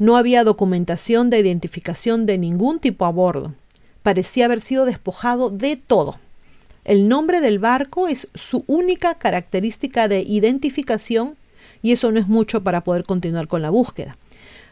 No 0.00 0.16
había 0.16 0.44
documentación 0.44 1.28
de 1.28 1.40
identificación 1.40 2.24
de 2.24 2.38
ningún 2.38 2.80
tipo 2.80 3.04
a 3.04 3.10
bordo. 3.10 3.52
Parecía 4.02 4.46
haber 4.46 4.62
sido 4.62 4.86
despojado 4.86 5.50
de 5.50 5.76
todo. 5.76 6.18
El 6.86 7.06
nombre 7.06 7.42
del 7.42 7.58
barco 7.58 8.08
es 8.08 8.26
su 8.34 8.64
única 8.66 9.16
característica 9.16 10.08
de 10.08 10.22
identificación 10.22 11.36
y 11.82 11.92
eso 11.92 12.10
no 12.12 12.18
es 12.18 12.28
mucho 12.28 12.64
para 12.64 12.82
poder 12.82 13.04
continuar 13.04 13.46
con 13.46 13.60
la 13.60 13.68
búsqueda. 13.68 14.16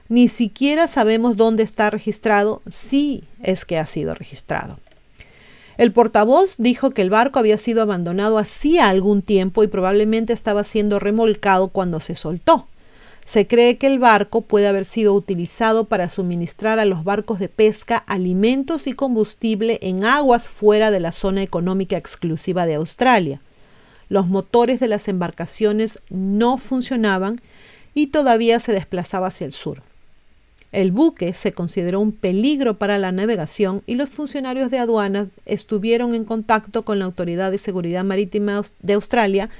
Ni 0.08 0.28
siquiera 0.28 0.86
sabemos 0.86 1.36
dónde 1.36 1.62
está 1.62 1.90
registrado, 1.90 2.62
si 2.70 3.24
es 3.42 3.66
que 3.66 3.76
ha 3.76 3.84
sido 3.84 4.14
registrado. 4.14 4.78
El 5.76 5.92
portavoz 5.92 6.54
dijo 6.56 6.92
que 6.92 7.02
el 7.02 7.10
barco 7.10 7.38
había 7.38 7.58
sido 7.58 7.82
abandonado 7.82 8.38
hacía 8.38 8.88
algún 8.88 9.20
tiempo 9.20 9.62
y 9.62 9.66
probablemente 9.66 10.32
estaba 10.32 10.64
siendo 10.64 10.98
remolcado 10.98 11.68
cuando 11.68 12.00
se 12.00 12.16
soltó. 12.16 12.66
Se 13.28 13.46
cree 13.46 13.76
que 13.76 13.86
el 13.86 13.98
barco 13.98 14.40
puede 14.40 14.68
haber 14.68 14.86
sido 14.86 15.12
utilizado 15.12 15.84
para 15.84 16.08
suministrar 16.08 16.78
a 16.78 16.86
los 16.86 17.04
barcos 17.04 17.38
de 17.38 17.50
pesca 17.50 17.98
alimentos 18.06 18.86
y 18.86 18.94
combustible 18.94 19.78
en 19.82 20.02
aguas 20.02 20.48
fuera 20.48 20.90
de 20.90 20.98
la 20.98 21.12
zona 21.12 21.42
económica 21.42 21.98
exclusiva 21.98 22.64
de 22.64 22.76
Australia. 22.76 23.42
Los 24.08 24.28
motores 24.28 24.80
de 24.80 24.88
las 24.88 25.08
embarcaciones 25.08 25.98
no 26.08 26.56
funcionaban 26.56 27.42
y 27.92 28.06
todavía 28.06 28.60
se 28.60 28.72
desplazaba 28.72 29.26
hacia 29.26 29.44
el 29.44 29.52
sur. 29.52 29.82
El 30.72 30.90
buque 30.90 31.34
se 31.34 31.52
consideró 31.52 32.00
un 32.00 32.12
peligro 32.12 32.78
para 32.78 32.96
la 32.96 33.12
navegación 33.12 33.82
y 33.84 33.96
los 33.96 34.08
funcionarios 34.08 34.70
de 34.70 34.78
aduanas 34.78 35.28
estuvieron 35.44 36.14
en 36.14 36.24
contacto 36.24 36.82
con 36.82 36.98
la 36.98 37.04
Autoridad 37.04 37.50
de 37.50 37.58
Seguridad 37.58 38.04
Marítima 38.04 38.62
de 38.80 38.94
Australia 38.94 39.50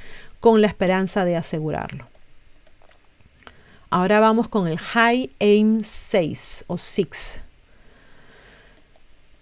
con 0.41 0.63
la 0.63 0.69
esperanza 0.69 1.27
de 1.27 1.37
asegurarlo. 1.37 2.07
Ahora 3.91 4.21
vamos 4.21 4.49
con 4.49 4.69
el 4.69 4.79
High 4.79 5.31
Aim 5.41 5.83
6 5.83 6.65
o 6.67 6.77
6. 6.77 7.41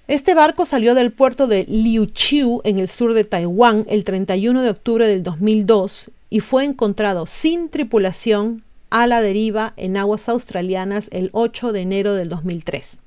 Este 0.07 0.35
barco 0.35 0.67
salió 0.67 0.95
del 0.95 1.11
puerto 1.11 1.49
de 1.49 1.65
Liuchiu 1.65 2.61
en 2.63 2.79
el 2.79 2.89
sur 2.89 3.13
de 3.13 3.25
Taiwán 3.25 3.85
el 3.89 4.05
31 4.05 4.63
de 4.63 4.71
octubre 4.71 5.09
del 5.09 5.25
2002 5.25 6.13
y 6.31 6.39
fue 6.39 6.65
encontrado 6.65 7.27
sin 7.27 7.71
tripulación 7.71 8.63
a 8.89 9.09
la 9.09 9.21
deriva 9.21 9.73
en 9.77 9.97
aguas 9.97 10.29
australianas 10.29 11.09
el 11.11 11.31
8 11.33 11.73
de 11.73 11.81
enero 11.81 12.15
del 12.15 12.29
2003. 12.29 13.01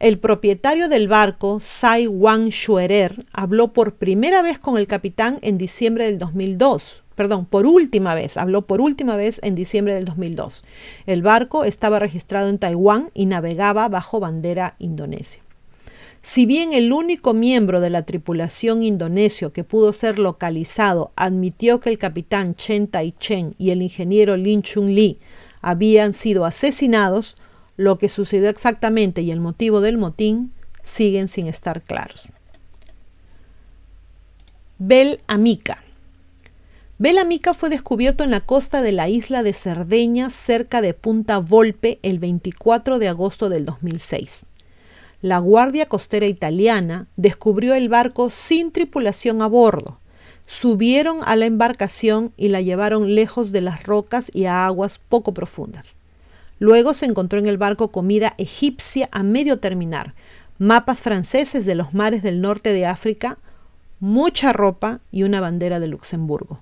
El 0.00 0.18
propietario 0.18 0.88
del 0.88 1.06
barco, 1.06 1.60
Sai 1.60 2.08
Wang 2.08 2.48
Shuerer, 2.48 3.26
habló 3.32 3.72
por 3.72 3.94
primera 3.94 4.42
vez 4.42 4.58
con 4.58 4.76
el 4.76 4.88
capitán 4.88 5.38
en 5.42 5.56
diciembre 5.56 6.06
del 6.06 6.18
2002. 6.18 7.01
Perdón, 7.14 7.46
por 7.46 7.66
última 7.66 8.14
vez, 8.14 8.36
habló 8.36 8.62
por 8.62 8.80
última 8.80 9.16
vez 9.16 9.40
en 9.42 9.54
diciembre 9.54 9.94
del 9.94 10.04
2002. 10.04 10.64
El 11.06 11.22
barco 11.22 11.64
estaba 11.64 11.98
registrado 11.98 12.48
en 12.48 12.58
Taiwán 12.58 13.10
y 13.14 13.26
navegaba 13.26 13.88
bajo 13.88 14.20
bandera 14.20 14.76
indonesia. 14.78 15.42
Si 16.22 16.46
bien 16.46 16.72
el 16.72 16.92
único 16.92 17.34
miembro 17.34 17.80
de 17.80 17.90
la 17.90 18.04
tripulación 18.04 18.84
indonesio 18.84 19.52
que 19.52 19.64
pudo 19.64 19.92
ser 19.92 20.20
localizado 20.20 21.10
admitió 21.16 21.80
que 21.80 21.90
el 21.90 21.98
capitán 21.98 22.54
Chen 22.54 22.86
Tai-chen 22.86 23.56
y 23.58 23.70
el 23.70 23.82
ingeniero 23.82 24.36
Lin 24.36 24.62
Chung-li 24.62 25.18
habían 25.60 26.12
sido 26.12 26.44
asesinados, 26.44 27.36
lo 27.76 27.98
que 27.98 28.08
sucedió 28.08 28.48
exactamente 28.48 29.22
y 29.22 29.32
el 29.32 29.40
motivo 29.40 29.80
del 29.80 29.98
motín 29.98 30.52
siguen 30.84 31.26
sin 31.26 31.48
estar 31.48 31.82
claros. 31.82 32.28
Bel 34.78 35.20
Amica. 35.26 35.82
Bel 37.02 37.18
Amica 37.18 37.52
fue 37.52 37.68
descubierto 37.68 38.22
en 38.22 38.30
la 38.30 38.40
costa 38.40 38.80
de 38.80 38.92
la 38.92 39.08
isla 39.08 39.42
de 39.42 39.52
Cerdeña, 39.52 40.30
cerca 40.30 40.80
de 40.80 40.94
Punta 40.94 41.38
Volpe, 41.38 41.98
el 42.04 42.20
24 42.20 43.00
de 43.00 43.08
agosto 43.08 43.48
del 43.48 43.64
2006 43.64 44.46
la 45.22 45.38
Guardia 45.38 45.86
Costera 45.86 46.26
Italiana 46.26 47.06
descubrió 47.16 47.74
el 47.74 47.88
barco 47.88 48.28
sin 48.28 48.72
tripulación 48.72 49.40
a 49.40 49.46
bordo. 49.46 49.98
Subieron 50.46 51.20
a 51.24 51.36
la 51.36 51.46
embarcación 51.46 52.32
y 52.36 52.48
la 52.48 52.60
llevaron 52.60 53.14
lejos 53.14 53.52
de 53.52 53.62
las 53.62 53.84
rocas 53.84 54.30
y 54.32 54.44
a 54.46 54.66
aguas 54.66 55.00
poco 55.08 55.32
profundas. 55.32 55.98
Luego 56.60 56.92
se 56.94 57.06
encontró 57.06 57.38
en 57.38 57.46
el 57.48 57.56
barco 57.56 57.92
comida 57.92 58.34
egipcia 58.38 59.08
a 59.12 59.22
medio 59.22 59.58
terminar, 59.60 60.14
mapas 60.58 61.00
franceses 61.00 61.64
de 61.64 61.76
los 61.76 61.94
mares 61.94 62.22
del 62.22 62.40
norte 62.40 62.72
de 62.72 62.86
África, 62.86 63.38
mucha 64.00 64.52
ropa 64.52 65.00
y 65.12 65.22
una 65.22 65.40
bandera 65.40 65.78
de 65.78 65.86
Luxemburgo. 65.86 66.60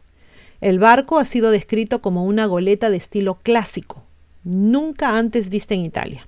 El 0.61 0.79
barco 0.79 1.19
ha 1.19 1.25
sido 1.25 1.51
descrito 1.51 2.03
como 2.03 2.25
una 2.25 2.45
goleta 2.45 2.91
de 2.91 2.99
estilo 2.99 3.37
clásico, 3.37 4.03
nunca 4.45 5.17
antes 5.17 5.49
vista 5.49 5.73
en 5.73 5.81
Italia. 5.81 6.27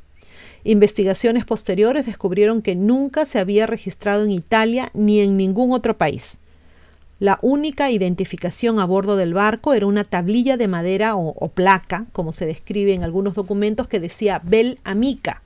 Investigaciones 0.65 1.45
posteriores 1.45 2.07
descubrieron 2.07 2.63
que 2.63 2.75
nunca 2.75 3.27
se 3.27 3.41
había 3.41 3.67
registrado 3.67 4.25
en 4.25 4.31
Italia 4.31 4.89
ni 4.95 5.21
en 5.21 5.37
ningún 5.37 5.73
otro 5.73 5.99
país. 5.99 6.39
La 7.19 7.39
única 7.43 7.91
identificación 7.91 8.81
a 8.81 8.87
bordo 8.87 9.17
del 9.17 9.35
barco 9.35 9.75
era 9.75 9.87
una 9.87 10.05
tablilla 10.05 10.57
de 10.57 10.67
madera 10.67 11.15
o, 11.15 11.49
placa, 11.49 12.07
como 12.13 12.33
se 12.33 12.47
describe 12.47 12.95
en 12.95 13.05
algunos 13.05 13.35
documentos, 13.35 13.87
que 13.87 14.01
decía 14.01 14.41
Bel 14.43 14.79
Amica. 14.83 15.43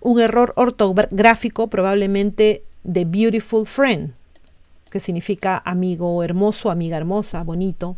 Un 0.00 0.20
error 0.20 0.52
ortográfico 0.56 1.68
probablemente 1.68 2.64
de 2.82 3.04
Beautiful 3.04 3.66
Friend, 3.66 4.12
que 4.94 5.00
significa 5.00 5.60
amigo 5.64 6.22
hermoso, 6.22 6.70
amiga 6.70 6.96
hermosa, 6.96 7.42
bonito. 7.42 7.96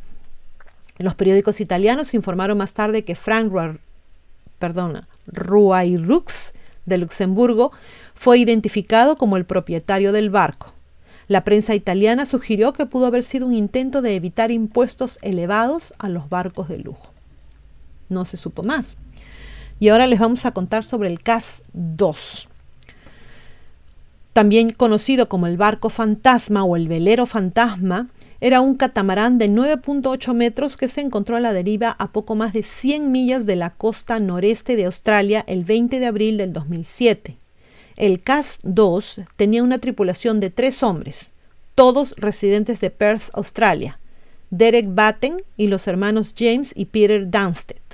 Los 0.97 1.15
periódicos 1.15 1.61
italianos 1.61 2.15
informaron 2.15 2.57
más 2.57 2.73
tarde 2.73 3.05
que 3.05 3.15
Frank 3.15 3.53
Ruairux 5.27 6.55
de 6.87 6.97
Luxemburgo 6.97 7.73
fue 8.15 8.39
identificado 8.39 9.19
como 9.19 9.37
el 9.37 9.45
propietario 9.45 10.13
del 10.13 10.31
barco. 10.31 10.73
La 11.29 11.45
prensa 11.45 11.75
italiana 11.75 12.25
sugirió 12.25 12.73
que 12.73 12.87
pudo 12.87 13.05
haber 13.05 13.25
sido 13.25 13.47
un 13.47 13.53
intento 13.53 14.01
de 14.01 14.15
evitar 14.15 14.51
impuestos 14.51 15.19
elevados 15.21 15.93
a 15.99 16.09
los 16.09 16.31
barcos 16.31 16.69
de 16.69 16.79
lujo. 16.79 17.13
No 18.09 18.25
se 18.25 18.39
supo 18.39 18.63
más. 18.63 18.97
Y 19.79 19.91
ahora 19.91 20.07
les 20.07 20.19
vamos 20.19 20.47
a 20.47 20.53
contar 20.53 20.83
sobre 20.83 21.11
el 21.11 21.23
CAS-2, 21.23 22.49
también 24.37 24.69
conocido 24.69 25.31
como 25.31 25.47
el 25.47 25.57
barco 25.57 25.89
fantasma 25.89 26.63
o 26.63 26.77
el 26.77 26.89
velero 26.89 27.25
fantasma, 27.25 28.09
era 28.43 28.61
un 28.61 28.75
catamarán 28.75 29.39
de 29.39 29.49
9.8 29.49 30.35
metros 30.35 30.77
que 30.77 30.91
se 30.91 31.01
encontró 31.01 31.37
a 31.37 31.41
la 31.41 31.55
deriva 31.55 31.97
a 31.99 32.13
poco 32.13 32.35
más 32.35 32.53
de 32.53 32.63
100 32.63 33.11
millas 33.11 33.47
de 33.47 33.57
la 33.57 33.71
costa 33.71 34.19
noreste 34.19 34.77
de 34.77 34.85
Australia 34.85 35.43
el 35.49 35.65
20 35.65 36.01
de 36.01 36.05
abril 36.05 36.37
del 36.37 36.53
2007. 36.53 37.39
El 37.97 38.21
CAS-2 38.21 39.25
tenía 39.37 39.63
una 39.63 39.79
tripulación 39.79 40.39
de 40.39 40.51
tres 40.51 40.83
hombres, 40.83 41.31
todos 41.75 42.15
residentes 42.19 42.79
de 42.81 42.91
Perth, 42.91 43.31
Australia, 43.33 43.99
Derek 44.51 44.95
Batten 44.95 45.39
y 45.57 45.69
los 45.69 45.89
hermanos 45.89 46.35
James 46.37 46.73
y 46.75 46.85
Peter 46.85 47.31
Dunstead. 47.31 47.86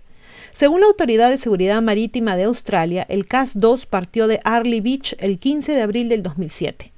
Según 0.54 0.80
la 0.80 0.86
Autoridad 0.86 1.30
de 1.30 1.38
Seguridad 1.38 1.80
Marítima 1.80 2.36
de 2.36 2.44
Australia, 2.44 3.06
el 3.08 3.26
CAS-2 3.26 3.86
partió 3.86 4.28
de 4.28 4.40
Arley 4.44 4.80
Beach 4.80 5.16
el 5.18 5.38
15 5.38 5.72
de 5.72 5.80
abril 5.80 6.10
del 6.10 6.22
2007. 6.22 6.92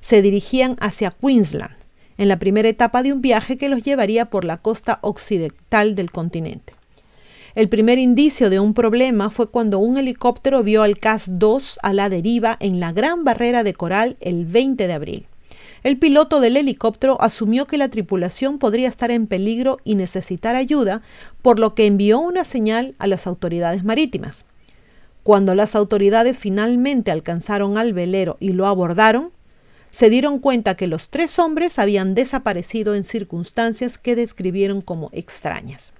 Se 0.00 0.22
dirigían 0.22 0.76
hacia 0.80 1.12
Queensland 1.12 1.76
en 2.18 2.28
la 2.28 2.38
primera 2.38 2.68
etapa 2.68 3.04
de 3.04 3.12
un 3.12 3.22
viaje 3.22 3.58
que 3.58 3.68
los 3.68 3.82
llevaría 3.82 4.26
por 4.26 4.44
la 4.44 4.56
costa 4.58 4.98
occidental 5.02 5.94
del 5.94 6.10
continente. 6.10 6.74
El 7.54 7.68
primer 7.68 7.98
indicio 7.98 8.50
de 8.50 8.58
un 8.58 8.74
problema 8.74 9.30
fue 9.30 9.46
cuando 9.46 9.78
un 9.78 9.96
helicóptero 9.98 10.62
vio 10.64 10.82
al 10.82 10.98
CAS-2 10.98 11.78
a 11.82 11.92
la 11.92 12.08
deriva 12.08 12.56
en 12.60 12.80
la 12.80 12.92
Gran 12.92 13.24
Barrera 13.24 13.62
de 13.62 13.72
Coral 13.72 14.16
el 14.20 14.46
20 14.46 14.86
de 14.86 14.92
abril. 14.92 15.26
El 15.86 15.98
piloto 15.98 16.40
del 16.40 16.56
helicóptero 16.56 17.16
asumió 17.22 17.68
que 17.68 17.78
la 17.78 17.88
tripulación 17.88 18.58
podría 18.58 18.88
estar 18.88 19.12
en 19.12 19.28
peligro 19.28 19.78
y 19.84 19.94
necesitar 19.94 20.56
ayuda, 20.56 21.00
por 21.42 21.60
lo 21.60 21.76
que 21.76 21.86
envió 21.86 22.18
una 22.18 22.42
señal 22.42 22.96
a 22.98 23.06
las 23.06 23.28
autoridades 23.28 23.84
marítimas. 23.84 24.44
Cuando 25.22 25.54
las 25.54 25.76
autoridades 25.76 26.38
finalmente 26.38 27.12
alcanzaron 27.12 27.78
al 27.78 27.92
velero 27.92 28.36
y 28.40 28.48
lo 28.48 28.66
abordaron, 28.66 29.30
se 29.92 30.10
dieron 30.10 30.40
cuenta 30.40 30.74
que 30.74 30.88
los 30.88 31.08
tres 31.08 31.38
hombres 31.38 31.78
habían 31.78 32.16
desaparecido 32.16 32.96
en 32.96 33.04
circunstancias 33.04 33.96
que 33.96 34.16
describieron 34.16 34.80
como 34.80 35.08
extrañas. 35.12 35.92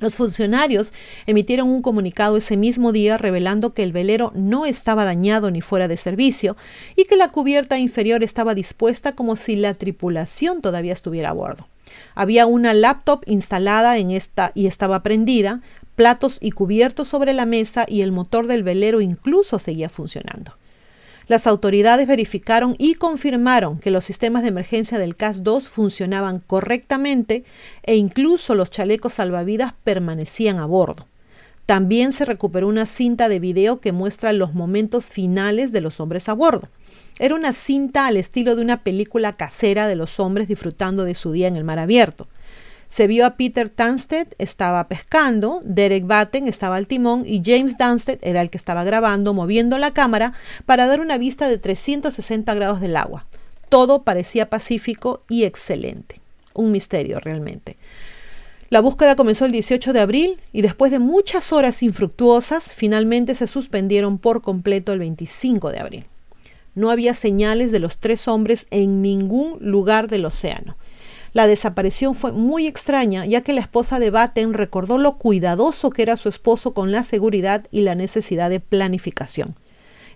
Los 0.00 0.16
funcionarios 0.16 0.92
emitieron 1.26 1.68
un 1.68 1.82
comunicado 1.82 2.38
ese 2.38 2.56
mismo 2.56 2.90
día 2.90 3.18
revelando 3.18 3.74
que 3.74 3.82
el 3.82 3.92
velero 3.92 4.32
no 4.34 4.64
estaba 4.64 5.04
dañado 5.04 5.50
ni 5.50 5.60
fuera 5.60 5.88
de 5.88 5.98
servicio 5.98 6.56
y 6.96 7.04
que 7.04 7.16
la 7.16 7.30
cubierta 7.30 7.78
inferior 7.78 8.24
estaba 8.24 8.54
dispuesta 8.54 9.12
como 9.12 9.36
si 9.36 9.56
la 9.56 9.74
tripulación 9.74 10.62
todavía 10.62 10.94
estuviera 10.94 11.30
a 11.30 11.34
bordo. 11.34 11.68
Había 12.14 12.46
una 12.46 12.72
laptop 12.72 13.22
instalada 13.26 13.98
en 13.98 14.10
esta 14.10 14.52
y 14.54 14.66
estaba 14.66 15.02
prendida, 15.02 15.60
platos 15.96 16.38
y 16.40 16.52
cubiertos 16.52 17.08
sobre 17.08 17.34
la 17.34 17.44
mesa 17.44 17.84
y 17.86 18.00
el 18.00 18.10
motor 18.10 18.46
del 18.46 18.62
velero 18.62 19.02
incluso 19.02 19.58
seguía 19.58 19.90
funcionando. 19.90 20.54
Las 21.30 21.46
autoridades 21.46 22.08
verificaron 22.08 22.74
y 22.76 22.94
confirmaron 22.94 23.78
que 23.78 23.92
los 23.92 24.04
sistemas 24.04 24.42
de 24.42 24.48
emergencia 24.48 24.98
del 24.98 25.14
CAS-2 25.16 25.62
funcionaban 25.62 26.40
correctamente 26.40 27.44
e 27.84 27.94
incluso 27.94 28.56
los 28.56 28.68
chalecos 28.68 29.12
salvavidas 29.12 29.74
permanecían 29.84 30.58
a 30.58 30.66
bordo. 30.66 31.06
También 31.66 32.10
se 32.10 32.24
recuperó 32.24 32.66
una 32.66 32.84
cinta 32.84 33.28
de 33.28 33.38
video 33.38 33.78
que 33.78 33.92
muestra 33.92 34.32
los 34.32 34.54
momentos 34.54 35.04
finales 35.04 35.70
de 35.70 35.80
los 35.80 36.00
hombres 36.00 36.28
a 36.28 36.32
bordo. 36.32 36.68
Era 37.20 37.36
una 37.36 37.52
cinta 37.52 38.08
al 38.08 38.16
estilo 38.16 38.56
de 38.56 38.62
una 38.62 38.82
película 38.82 39.32
casera 39.32 39.86
de 39.86 39.94
los 39.94 40.18
hombres 40.18 40.48
disfrutando 40.48 41.04
de 41.04 41.14
su 41.14 41.30
día 41.30 41.46
en 41.46 41.54
el 41.54 41.62
mar 41.62 41.78
abierto. 41.78 42.26
Se 42.90 43.06
vio 43.06 43.24
a 43.24 43.36
Peter 43.36 43.70
Tansted, 43.70 44.26
estaba 44.38 44.88
pescando, 44.88 45.62
Derek 45.64 46.08
Batten 46.08 46.48
estaba 46.48 46.74
al 46.74 46.88
timón 46.88 47.22
y 47.24 47.40
James 47.42 47.78
Dunsted 47.78 48.18
era 48.20 48.42
el 48.42 48.50
que 48.50 48.58
estaba 48.58 48.82
grabando, 48.82 49.32
moviendo 49.32 49.78
la 49.78 49.92
cámara 49.92 50.32
para 50.66 50.88
dar 50.88 50.98
una 50.98 51.16
vista 51.16 51.48
de 51.48 51.56
360 51.56 52.52
grados 52.52 52.80
del 52.80 52.96
agua. 52.96 53.26
Todo 53.68 54.02
parecía 54.02 54.50
pacífico 54.50 55.20
y 55.28 55.44
excelente. 55.44 56.20
Un 56.52 56.72
misterio 56.72 57.20
realmente. 57.20 57.76
La 58.70 58.80
búsqueda 58.80 59.14
comenzó 59.14 59.44
el 59.44 59.52
18 59.52 59.92
de 59.92 60.00
abril 60.00 60.40
y 60.52 60.62
después 60.62 60.90
de 60.90 60.98
muchas 60.98 61.52
horas 61.52 61.84
infructuosas, 61.84 62.72
finalmente 62.72 63.36
se 63.36 63.46
suspendieron 63.46 64.18
por 64.18 64.42
completo 64.42 64.92
el 64.92 64.98
25 64.98 65.70
de 65.70 65.78
abril. 65.78 66.06
No 66.74 66.90
había 66.90 67.14
señales 67.14 67.70
de 67.70 67.78
los 67.78 67.98
tres 67.98 68.26
hombres 68.26 68.66
en 68.72 69.00
ningún 69.00 69.58
lugar 69.60 70.08
del 70.08 70.24
océano. 70.24 70.76
La 71.32 71.46
desaparición 71.46 72.14
fue 72.14 72.32
muy 72.32 72.66
extraña, 72.66 73.24
ya 73.24 73.42
que 73.42 73.52
la 73.52 73.60
esposa 73.60 73.98
de 73.98 74.10
Batten 74.10 74.52
recordó 74.52 74.98
lo 74.98 75.16
cuidadoso 75.16 75.90
que 75.90 76.02
era 76.02 76.16
su 76.16 76.28
esposo 76.28 76.74
con 76.74 76.90
la 76.90 77.04
seguridad 77.04 77.66
y 77.70 77.82
la 77.82 77.94
necesidad 77.94 78.50
de 78.50 78.60
planificación. 78.60 79.54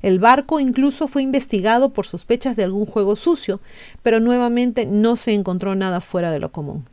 El 0.02 0.18
barco 0.18 0.60
incluso 0.60 1.08
fue 1.08 1.22
investigado 1.22 1.92
por 1.92 2.06
sospechas 2.06 2.56
de 2.56 2.64
algún 2.64 2.84
juego 2.84 3.16
sucio, 3.16 3.60
pero 4.02 4.20
nuevamente 4.20 4.86
no 4.86 5.16
se 5.16 5.32
encontró 5.32 5.74
nada 5.74 6.00
fuera 6.00 6.30
de 6.30 6.40
lo 6.40 6.52
común. 6.52 6.84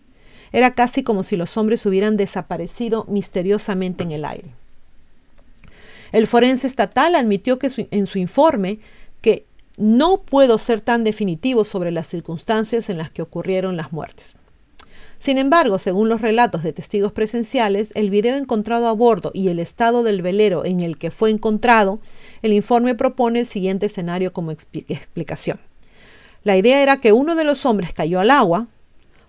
Era 0.54 0.76
casi 0.76 1.04
como 1.04 1.24
si 1.24 1.36
los 1.36 1.58
hombres 1.58 1.86
hubieran 1.86 2.16
desaparecido 2.16 3.06
misteriosamente 3.10 4.04
en 4.04 4.12
el 4.12 4.24
aire. 4.24 4.50
El 6.12 6.28
forense 6.28 6.68
estatal 6.68 7.16
admitió 7.16 7.58
que 7.58 7.70
en 7.92 8.06
su 8.06 8.18
informe 8.20 8.80
que 9.22 9.46
no 9.78 10.22
puedo 10.22 10.58
ser 10.58 10.82
tan 10.82 11.04
definitivo 11.04 11.66
sobre 11.66 11.92
las 11.92 12.08
circunstancias 12.08 12.90
en 12.90 12.98
las 12.98 13.10
que 13.10 13.22
ocurrieron 13.22 13.78
las 13.78 13.92
muertes. 13.92 14.36
Sin 15.18 15.38
embargo, 15.38 15.78
según 15.78 16.10
los 16.10 16.22
relatos 16.22 16.64
de 16.64 16.74
testigos 16.74 17.12
presenciales, 17.12 17.92
el 17.94 18.10
video 18.10 18.36
encontrado 18.36 18.88
a 18.88 18.94
bordo 18.94 19.32
y 19.36 19.50
el 19.50 19.60
estado 19.60 20.02
del 20.02 20.24
velero 20.24 20.66
en 20.66 20.80
el 20.80 20.98
que 20.98 21.12
fue 21.12 21.30
encontrado, 21.30 22.00
el 22.42 22.54
informe 22.54 22.96
propone 22.96 23.42
el 23.42 23.48
siguiente 23.48 23.86
escenario 23.86 24.34
como 24.34 24.52
explicación. 24.52 25.60
La 26.44 26.58
idea 26.58 26.82
era 26.82 27.00
que 27.00 27.12
uno 27.12 27.36
de 27.36 27.44
los 27.44 27.68
hombres 27.68 27.94
cayó 27.94 28.20
al 28.20 28.32
agua, 28.32 28.68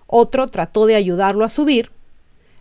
otro 0.07 0.48
trató 0.48 0.87
de 0.87 0.94
ayudarlo 0.94 1.44
a 1.44 1.50
subir, 1.50 1.90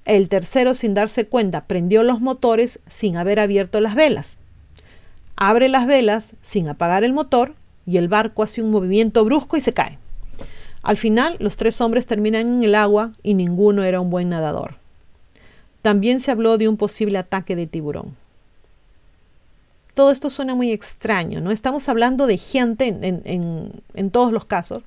el 0.03 0.29
tercero 0.29 0.73
sin 0.73 0.93
darse 0.93 1.27
cuenta 1.27 1.65
prendió 1.65 2.03
los 2.03 2.19
motores 2.19 2.79
sin 2.89 3.17
haber 3.17 3.39
abierto 3.39 3.79
las 3.79 3.95
velas. 3.95 4.37
Abre 5.35 5.69
las 5.69 5.87
velas 5.87 6.33
sin 6.41 6.67
apagar 6.67 7.03
el 7.03 7.13
motor 7.13 7.53
y 7.91 7.97
el 7.97 8.07
barco 8.07 8.41
hace 8.41 8.61
un 8.61 8.71
movimiento 8.71 9.25
brusco 9.25 9.57
y 9.57 9.61
se 9.61 9.73
cae. 9.73 9.99
Al 10.81 10.95
final, 10.95 11.35
los 11.39 11.57
tres 11.57 11.81
hombres 11.81 12.07
terminan 12.07 12.47
en 12.47 12.63
el 12.63 12.73
agua 12.73 13.11
y 13.21 13.33
ninguno 13.33 13.83
era 13.83 13.99
un 13.99 14.09
buen 14.09 14.29
nadador. 14.29 14.75
También 15.81 16.21
se 16.21 16.31
habló 16.31 16.57
de 16.57 16.69
un 16.69 16.77
posible 16.77 17.17
ataque 17.17 17.55
de 17.55 17.67
tiburón. 17.67 18.15
Todo 19.93 20.11
esto 20.11 20.29
suena 20.29 20.55
muy 20.55 20.71
extraño, 20.71 21.41
¿no? 21.41 21.51
Estamos 21.51 21.89
hablando 21.89 22.27
de 22.27 22.37
gente 22.37 22.87
en, 22.87 24.09
todos 24.11 24.31
los 24.31 24.45
casos, 24.45 24.83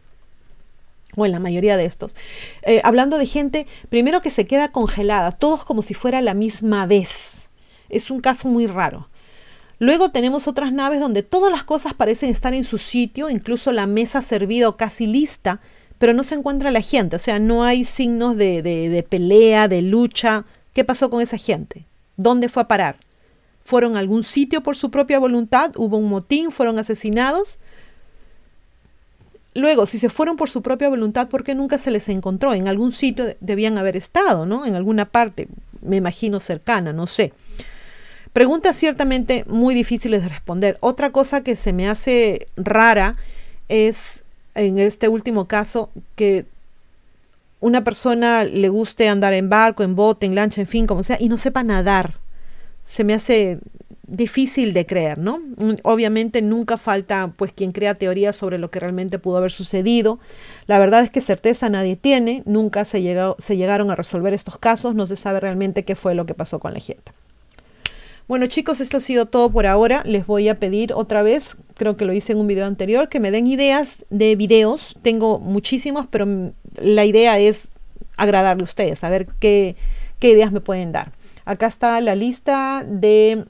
o 1.15 1.27
en 1.27 1.33
la 1.33 1.41
mayoría 1.41 1.77
de 1.77 1.85
estos, 1.85 2.17
eh, 2.63 2.81
hablando 2.85 3.19
de 3.19 3.27
gente, 3.27 3.67
primero 3.91 4.23
que 4.23 4.31
se 4.31 4.47
queda 4.47 4.73
congelada, 4.73 5.31
todos 5.31 5.65
como 5.65 5.83
si 5.83 5.93
fuera 5.93 6.23
la 6.23 6.33
misma 6.33 6.87
vez. 6.87 7.49
Es 7.91 8.11
un 8.11 8.21
caso 8.21 8.49
muy 8.49 8.67
raro. 8.67 9.09
Luego 9.79 10.11
tenemos 10.11 10.47
otras 10.47 10.73
naves 10.73 11.01
donde 11.01 11.23
todas 11.23 11.51
las 11.51 11.65
cosas 11.65 11.95
parecen 11.95 12.31
estar 12.31 12.55
en 12.55 12.65
su 12.65 12.79
sitio, 12.79 13.29
incluso 13.29 13.73
la 13.73 13.87
mesa 13.87 14.23
servida 14.23 14.69
o 14.69 14.77
casi 14.77 15.07
lista, 15.07 15.61
pero 15.99 16.13
no 16.13 16.23
se 16.23 16.35
encuentra 16.35 16.71
la 16.71 16.81
gente, 16.81 17.17
o 17.17 17.19
sea, 17.19 17.39
no 17.39 17.65
hay 17.65 17.85
signos 17.85 18.37
de, 18.37 18.63
de, 18.63 19.03
pelea, 19.03 19.69
de 19.69 19.83
lucha. 19.83 20.45
¿Qué 20.73 20.85
pasó 20.85 21.11
con 21.11 21.23
esa 21.23 21.37
gente? 21.37 21.85
¿Dónde 22.17 22.49
fue 22.49 22.63
a 22.63 22.69
parar? 22.69 22.97
¿Fueron 23.65 23.97
a 23.97 24.01
algún 24.01 24.25
sitio 24.25 24.63
por 24.63 24.77
su 24.77 24.91
propia 24.91 25.19
voluntad? 25.19 25.73
¿Hubo 25.77 25.97
un 25.97 26.09
motín? 26.09 26.51
¿Fueron 26.51 26.79
asesinados? 26.79 27.59
Luego, 29.55 29.87
si 29.87 29.99
se 29.99 30.11
fueron 30.11 30.37
por 30.37 30.51
su 30.51 30.63
propia 30.63 30.89
voluntad, 30.89 31.29
¿por 31.29 31.45
qué 31.45 31.55
nunca 31.55 31.79
se 31.79 31.93
les 31.93 32.09
encontró? 32.09 32.55
En 32.55 32.67
algún 32.67 32.91
sitio 32.91 33.37
debían 33.41 33.79
haber 33.79 33.97
estado, 33.97 34.47
¿no? 34.47 34.67
En 34.67 34.75
alguna 34.75 35.05
parte, 35.05 35.49
me 35.81 35.97
imagino 35.97 36.41
cercana, 36.41 36.93
no 36.93 37.07
sé. 37.07 37.33
Preguntas 38.35 38.75
ciertamente 38.75 39.45
muy 39.47 39.77
difíciles 39.77 40.25
de 40.25 40.29
responder. 40.29 40.77
Otra 40.81 41.13
cosa 41.13 41.43
que 41.43 41.55
se 41.55 41.73
me 41.73 41.89
hace 41.89 42.49
rara 42.57 43.17
es, 43.69 44.25
en 44.57 44.81
este 44.81 45.07
último 45.07 45.45
caso, 45.45 45.89
que 46.17 46.45
una 47.61 47.85
persona 47.85 48.43
le 48.43 48.69
guste 48.71 49.09
andar 49.09 49.35
en 49.35 49.49
barco, 49.49 49.85
en 49.85 49.95
bote, 49.95 50.27
en 50.27 50.35
lancha, 50.35 50.61
en 50.61 50.67
fin, 50.67 50.85
como 50.89 51.05
sea, 51.05 51.17
y 51.21 51.29
no 51.29 51.39
sepa 51.39 51.63
nadar. 51.63 52.15
Se 52.89 53.05
me 53.05 53.15
hace 53.15 53.61
difícil 54.09 54.73
de 54.73 54.85
creer, 54.85 55.19
¿no? 55.19 55.41
Obviamente 55.85 56.43
nunca 56.43 56.77
falta 56.77 57.33
pues 57.37 57.53
quien 57.53 57.71
crea 57.71 57.95
teorías 57.95 58.35
sobre 58.35 58.59
lo 58.59 58.69
que 58.69 58.81
realmente 58.81 59.21
pudo 59.21 59.37
haber 59.37 59.53
sucedido. 59.53 60.19
La 60.67 60.81
verdad 60.81 61.05
es 61.05 61.11
que 61.11 61.21
certeza 61.21 61.69
nadie 61.69 61.95
tiene, 61.95 62.43
nunca 62.47 62.85
se, 62.85 63.01
llegó, 63.01 63.37
se 63.39 63.57
llegaron 63.57 63.93
a 63.93 63.95
resolver 63.95 64.35
estos 64.35 64.59
casos, 64.59 64.97
no 64.97 65.07
se 65.07 65.15
sabe 65.15 65.39
realmente 65.39 65.85
qué 65.85 65.95
fue 65.95 66.17
lo 66.17 66.27
que 66.27 66.35
pasó 66.35 66.59
con 66.59 66.75
la 66.75 66.81
gente. 66.81 67.13
Bueno 68.27 68.47
chicos, 68.47 68.81
esto 68.81 68.97
ha 68.97 69.01
sido 69.01 69.27
todo 69.27 69.51
por 69.51 69.67
ahora. 69.67 70.03
Les 70.07 70.27
voy 70.27 70.49
a 70.49 70.59
pedir 70.59 70.95
otra 70.95 71.23
vez, 71.23 71.57
creo 71.75 71.97
que 71.97 72.07
lo 72.07 72.15
hice 72.15 72.33
en 72.33 72.39
un 72.39 72.47
video 72.47 72.67
anterior, 72.67 73.11
que 73.11 73.21
me 73.21 73.31
den 73.31 73.47
ideas 73.47 73.99
de 74.09 74.35
videos. 74.35 74.97
Tengo 75.03 75.39
muchísimos, 75.39 76.07
pero 76.11 76.53
la 76.81 77.05
idea 77.05 77.39
es 77.39 77.69
agradarle 78.17 78.63
a 78.63 78.65
ustedes, 78.65 79.05
a 79.05 79.11
ver 79.11 79.27
qué, 79.41 79.77
ideas 80.21 80.53
me 80.53 80.61
pueden 80.63 80.91
dar. 80.91 81.13
Acá 81.45 81.67
está 81.67 82.01
la 82.01 82.15
lista 82.15 82.83
de 82.89 83.45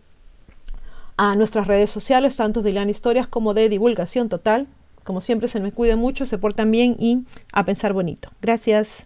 a 1.17 1.37
nuestras 1.37 1.69
redes 1.69 1.91
sociales, 1.91 2.35
tanto 2.35 2.63
de 2.63 2.71
Ilan 2.71 2.91
Historias 2.91 3.29
como 3.29 3.55
de 3.55 3.69
divulgación 3.69 4.29
total. 4.29 4.67
Como 5.05 5.21
siempre, 5.21 5.47
se 5.47 5.61
me 5.61 5.71
cuiden 5.71 6.01
mucho, 6.01 6.27
se 6.27 6.37
portan 6.37 6.73
bien 6.73 6.97
y 6.99 7.23
a 7.53 7.65
pensar 7.65 7.93
bonito. 7.93 8.31
Gracias. 8.43 9.05